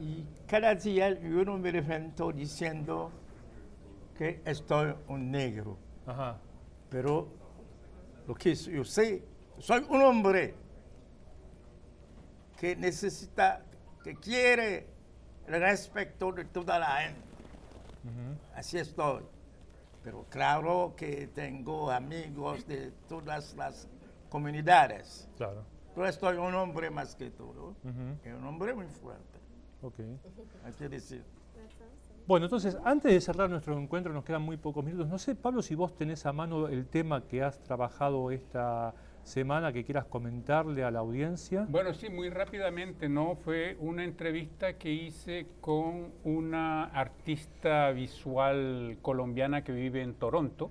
[0.00, 3.10] Y, cada día yo no me levanto diciendo
[4.16, 5.76] que estoy un negro.
[6.06, 6.38] Ajá.
[6.88, 7.28] Pero
[8.26, 9.22] lo que yo sé,
[9.58, 10.54] soy un hombre
[12.58, 13.62] que necesita
[14.02, 14.86] que quiere
[15.46, 17.20] el respeto de toda la gente.
[18.54, 19.22] Así estoy.
[20.04, 23.88] Pero claro que tengo amigos de todas las
[24.28, 25.28] comunidades.
[25.36, 25.64] Claro.
[25.94, 27.74] Pero estoy un hombre más que todo.
[27.82, 29.38] un hombre muy fuerte.
[29.80, 30.00] Ok.
[30.64, 31.24] Hay que decir.
[32.26, 35.08] Bueno, entonces, antes de cerrar nuestro encuentro, nos quedan muy pocos minutos.
[35.08, 38.94] No sé, Pablo, si vos tenés a mano el tema que has trabajado esta
[39.24, 41.66] semana que quieras comentarle a la audiencia.
[41.68, 43.36] Bueno, sí, muy rápidamente, ¿no?
[43.36, 50.70] Fue una entrevista que hice con una artista visual colombiana que vive en Toronto.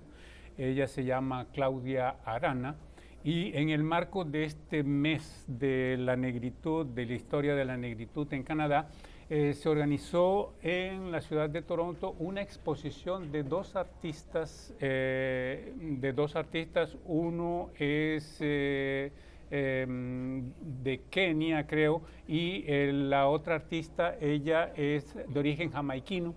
[0.56, 2.76] Ella se llama Claudia Arana.
[3.24, 7.76] Y en el marco de este mes de la negritud, de la historia de la
[7.76, 8.88] negritud en Canadá,
[9.30, 16.12] eh, se organizó en la ciudad de Toronto una exposición de dos artistas, eh, de
[16.12, 19.12] dos artistas, uno es eh,
[19.50, 26.34] em, de Kenia, creo, y la otra artista, ella es de origen jamaiquino.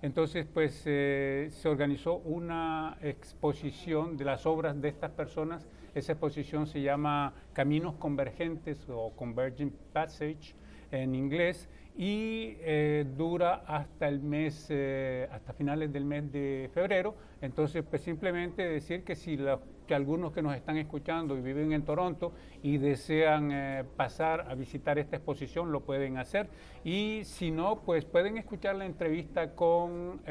[0.00, 5.68] Entonces, pues se organizó una exposición de las obras de estas personas.
[5.94, 10.54] Esa exposición se llama Caminos Convergentes o Convergent Passage
[10.90, 17.14] en inglés y eh, dura hasta el mes, eh, hasta finales del mes de febrero.
[17.40, 19.38] Entonces, pues simplemente decir que si
[19.86, 22.32] que algunos que nos están escuchando y viven en Toronto
[22.62, 26.48] y desean eh, pasar a visitar esta exposición, lo pueden hacer.
[26.84, 30.22] Y si no, pues pueden escuchar la entrevista con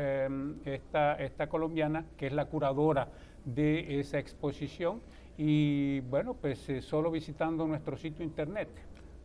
[0.65, 3.09] esta, esta colombiana, que es la curadora
[3.43, 5.01] de esa exposición.
[5.37, 8.69] Y bueno, pues solo visitando nuestro sitio internet.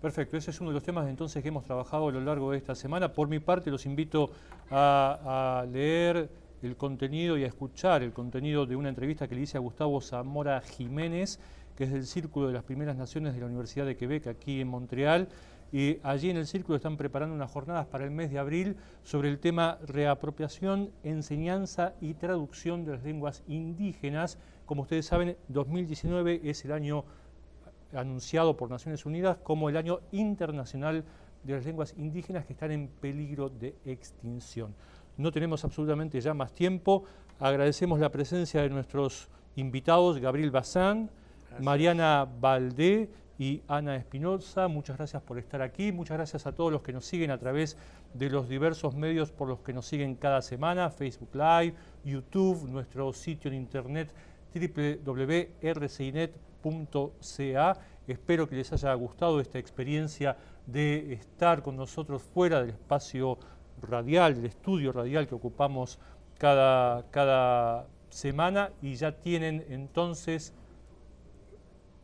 [0.05, 2.59] Perfecto, ese es uno de los temas entonces que hemos trabajado a lo largo de
[2.59, 3.15] esta semana.
[3.15, 4.33] Por mi parte los invito
[4.71, 6.29] a, leer
[6.61, 10.03] el contenido y a escuchar el contenido de una entrevista que le hice a Gustavo
[10.03, 11.41] Zamora Jiménez,
[11.75, 14.69] que es del Círculo de las Primeras Naciones de la Universidad de Quebec, aquí en
[14.69, 15.27] Montreal.
[15.73, 19.31] Y allí en el Círculo están preparando unas jornadas para el mes de abril sobre
[19.31, 24.37] el tema reapropiación, enseñanza y traducción de las lenguas indígenas.
[24.67, 27.07] Como ustedes saben, 2019 es el año
[27.95, 31.05] anunciado por Naciones Unidas como el Año Internacional
[31.43, 34.75] de las Lenguas Indígenas que están en peligro de extinción.
[35.17, 37.05] No tenemos absolutamente ya más tiempo.
[37.39, 41.11] Agradecemos la presencia de nuestros invitados, Gabriel Bazán,
[41.61, 44.69] Mariana Valdé y Ana Espinosa.
[44.69, 45.93] Muchas gracias por estar aquí.
[45.93, 47.77] Muchas gracias a todos los que nos siguen a través
[48.13, 51.75] de los diversos medios por los que nos siguen cada semana, Facebook Live,
[52.05, 54.13] YouTube, nuestro sitio en internet
[54.55, 56.54] www.rcinet.com
[58.07, 60.37] Espero que les haya gustado esta experiencia
[60.67, 63.39] de estar con nosotros fuera del espacio
[63.81, 65.99] radial, del estudio radial que ocupamos
[66.39, 70.55] cada, cada semana y ya tienen entonces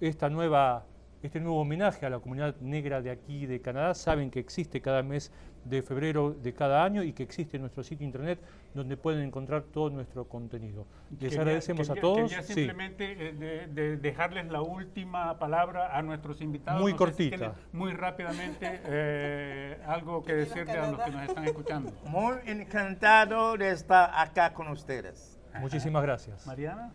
[0.01, 0.87] esta nueva
[1.23, 3.95] este nuevo homenaje a la comunidad negra de aquí de Canadá.
[3.95, 5.31] Saben que existe cada mes
[5.65, 8.41] de febrero de cada año y que existe nuestro sitio internet
[8.75, 10.87] donde pueden encontrar todo nuestro contenido.
[11.19, 12.31] Les agradecemos a todos.
[12.31, 16.81] Quería simplemente eh, de, dejarles la última palabra a nuestros invitados.
[16.81, 17.55] Muy cortita.
[17.73, 21.93] muy rápidamente eh, algo que decirle a los que nos están escuchando.
[22.07, 25.39] Muy encantado de estar acá con ustedes.
[25.59, 26.47] Muchísimas gracias.
[26.47, 26.93] Mariana.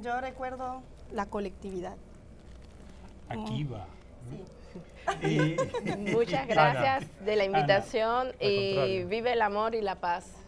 [0.00, 0.82] Yo recuerdo
[1.12, 1.96] la colectividad.
[3.28, 3.86] Aquí va.
[5.22, 5.56] Y,
[6.12, 10.41] Muchas gracias de la invitación y vive el amor y la paz.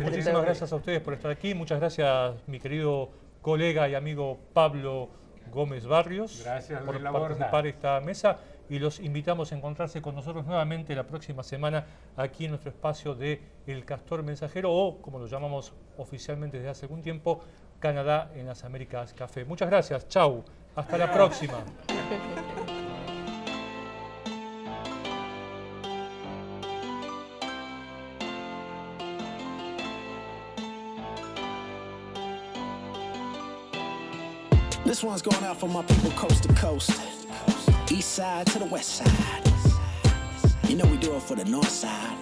[0.00, 1.54] Muchísimas gracias a ustedes por estar aquí.
[1.54, 5.10] Muchas gracias, mi querido colega y amigo Pablo
[5.50, 8.38] Gómez Barrios, gracias, por participar en esta mesa
[8.68, 11.84] y los invitamos a encontrarse con nosotros nuevamente la próxima semana
[12.16, 16.86] aquí en nuestro espacio de El Castor Mensajero o, como lo llamamos oficialmente desde hace
[16.86, 17.40] algún tiempo,
[17.80, 19.44] Canadá en las Américas Café.
[19.44, 20.44] Muchas gracias, chau,
[20.76, 21.64] hasta la próxima.
[34.90, 37.00] This one's going out for my people coast to coast,
[37.92, 39.52] east side to the west side.
[40.68, 42.16] You know we do it for the north side.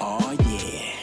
[0.00, 0.96] Oh yeah.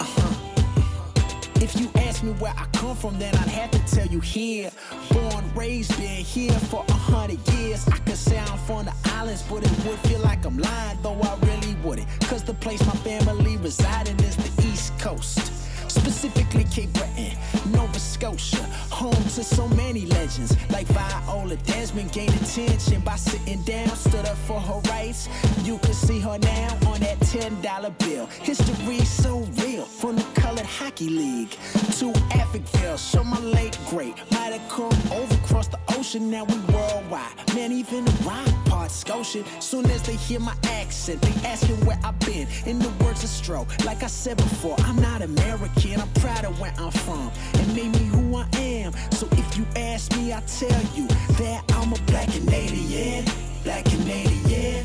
[0.00, 1.62] Uh-huh.
[1.62, 4.72] If you ask me where I come from, then I'd have to tell you here.
[5.12, 7.86] Born, raised, been here for a hundred years.
[7.86, 11.20] I could say I'm from the islands, but it would feel like I'm lying, though
[11.20, 12.08] I really wouldn't.
[12.22, 15.59] Cause the place my family residing is the East Coast
[15.90, 17.36] specifically Cape Breton,
[17.72, 23.88] Nova Scotia, home to so many legends like Viola Desmond gained attention by sitting down,
[23.96, 25.28] stood up for her rights.
[25.64, 28.26] You can see her now on that ten dollar bill.
[28.26, 32.98] History so real from the colored hockey league to Africville.
[32.98, 36.30] Show my late great might have come over across the ocean.
[36.30, 37.72] Now we worldwide, man.
[37.72, 39.44] Even the rock part Scotian.
[39.60, 42.46] Soon as they hear my accent, they asking where I've been.
[42.66, 46.44] In the words of Stroh, like I said before, I'm not American kid, I'm proud
[46.44, 47.30] of where I'm from.
[47.54, 48.92] It made me who I am.
[49.12, 51.06] So if you ask me, I tell you
[51.40, 53.24] that I'm a black Canadian.
[53.64, 54.82] Black Canadian.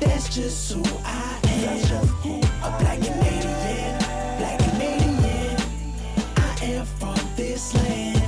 [0.00, 2.08] That's That's just who I am.
[2.62, 3.98] A black Canadian,
[4.38, 5.56] black Canadian.
[6.36, 8.22] I am from this land,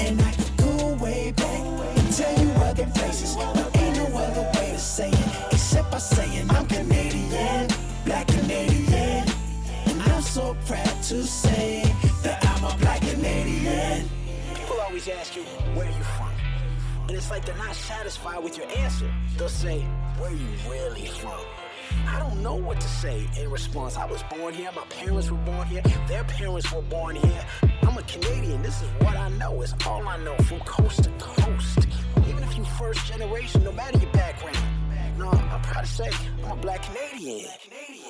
[0.00, 1.60] and I could go way back
[1.98, 5.98] and tell you other places, but ain't no other way to say it except by
[5.98, 7.68] saying I'm Canadian,
[8.06, 9.26] black Canadian,
[9.86, 11.82] and I'm so proud to say
[12.22, 14.06] that I'm a black Canadian.
[14.54, 15.42] People always ask you,
[15.72, 16.30] where you from?
[17.08, 19.10] And it's like they're not satisfied with your answer.
[19.38, 19.80] They'll say,
[20.18, 21.40] where you really from?
[22.06, 23.96] I don't know what to say in response.
[23.96, 27.46] I was born here, my parents were born here, their parents were born here.
[27.84, 31.10] I'm a Canadian, this is what I know, it's all I know from coast to
[31.12, 31.88] coast.
[32.28, 34.58] Even if you first generation, no matter your background.
[35.16, 36.10] No, I'm proud to say,
[36.44, 37.48] I'm a black Canadian.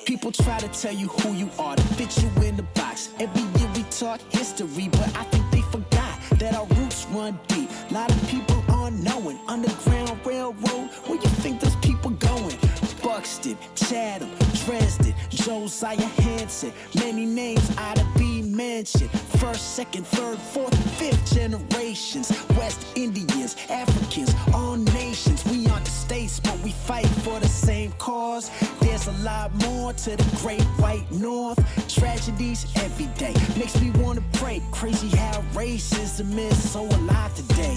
[0.09, 3.09] People try to tell you who you are, to fit you in the box.
[3.19, 7.69] Every year we talk history, but I think they forgot that our roots run deep.
[7.91, 12.57] A lot of people unknowing, underground railroad, where you think those people going?
[13.03, 14.31] Buxton, Chatham,
[14.65, 16.73] Dresden, Josiah Hanson.
[16.95, 19.11] Many names ought to be mentioned.
[19.37, 22.31] First, second, third, fourth, fifth generations.
[22.57, 25.45] West Indians, Africans, all nations.
[25.45, 25.68] We aren't
[26.09, 28.49] states, but we fight for the same cause.
[28.81, 31.59] There's a lot more to the great white north.
[31.87, 34.59] Tragedies every day makes me wanna pray.
[34.71, 37.75] Crazy how racism is so alive today.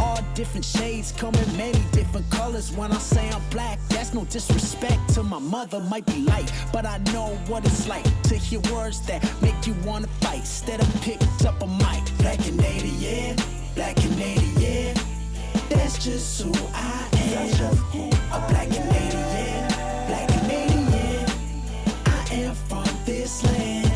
[0.00, 2.72] All different shades come in many different colors.
[2.72, 5.80] When I say I'm black, that's no disrespect to my mother.
[5.80, 9.74] Might be light, but I know what it's like to hear words that make you
[9.84, 10.40] wanna fight.
[10.40, 13.36] Instead of picked up a mic, black Canadian,
[13.74, 14.65] black Canadian.
[15.86, 17.78] That's just who I am.
[18.32, 19.68] A black Canadian,
[20.08, 21.24] black Canadian.
[22.06, 23.92] I am from this land,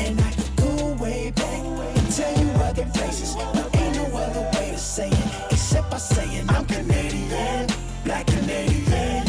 [0.00, 4.50] and I could go way back and tell you other places, but ain't no other
[4.58, 7.68] way to say it except by saying I'm Canadian,
[8.02, 9.24] black Canadian,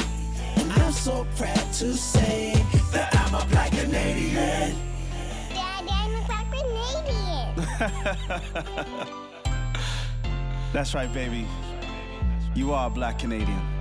[0.57, 2.55] and I'm so proud to say
[2.91, 4.75] that I'm a black Canadian.
[5.53, 7.53] Dad, I'm a black Canadian.
[10.73, 11.45] That's right, baby.
[12.55, 13.72] You are a black Canadian.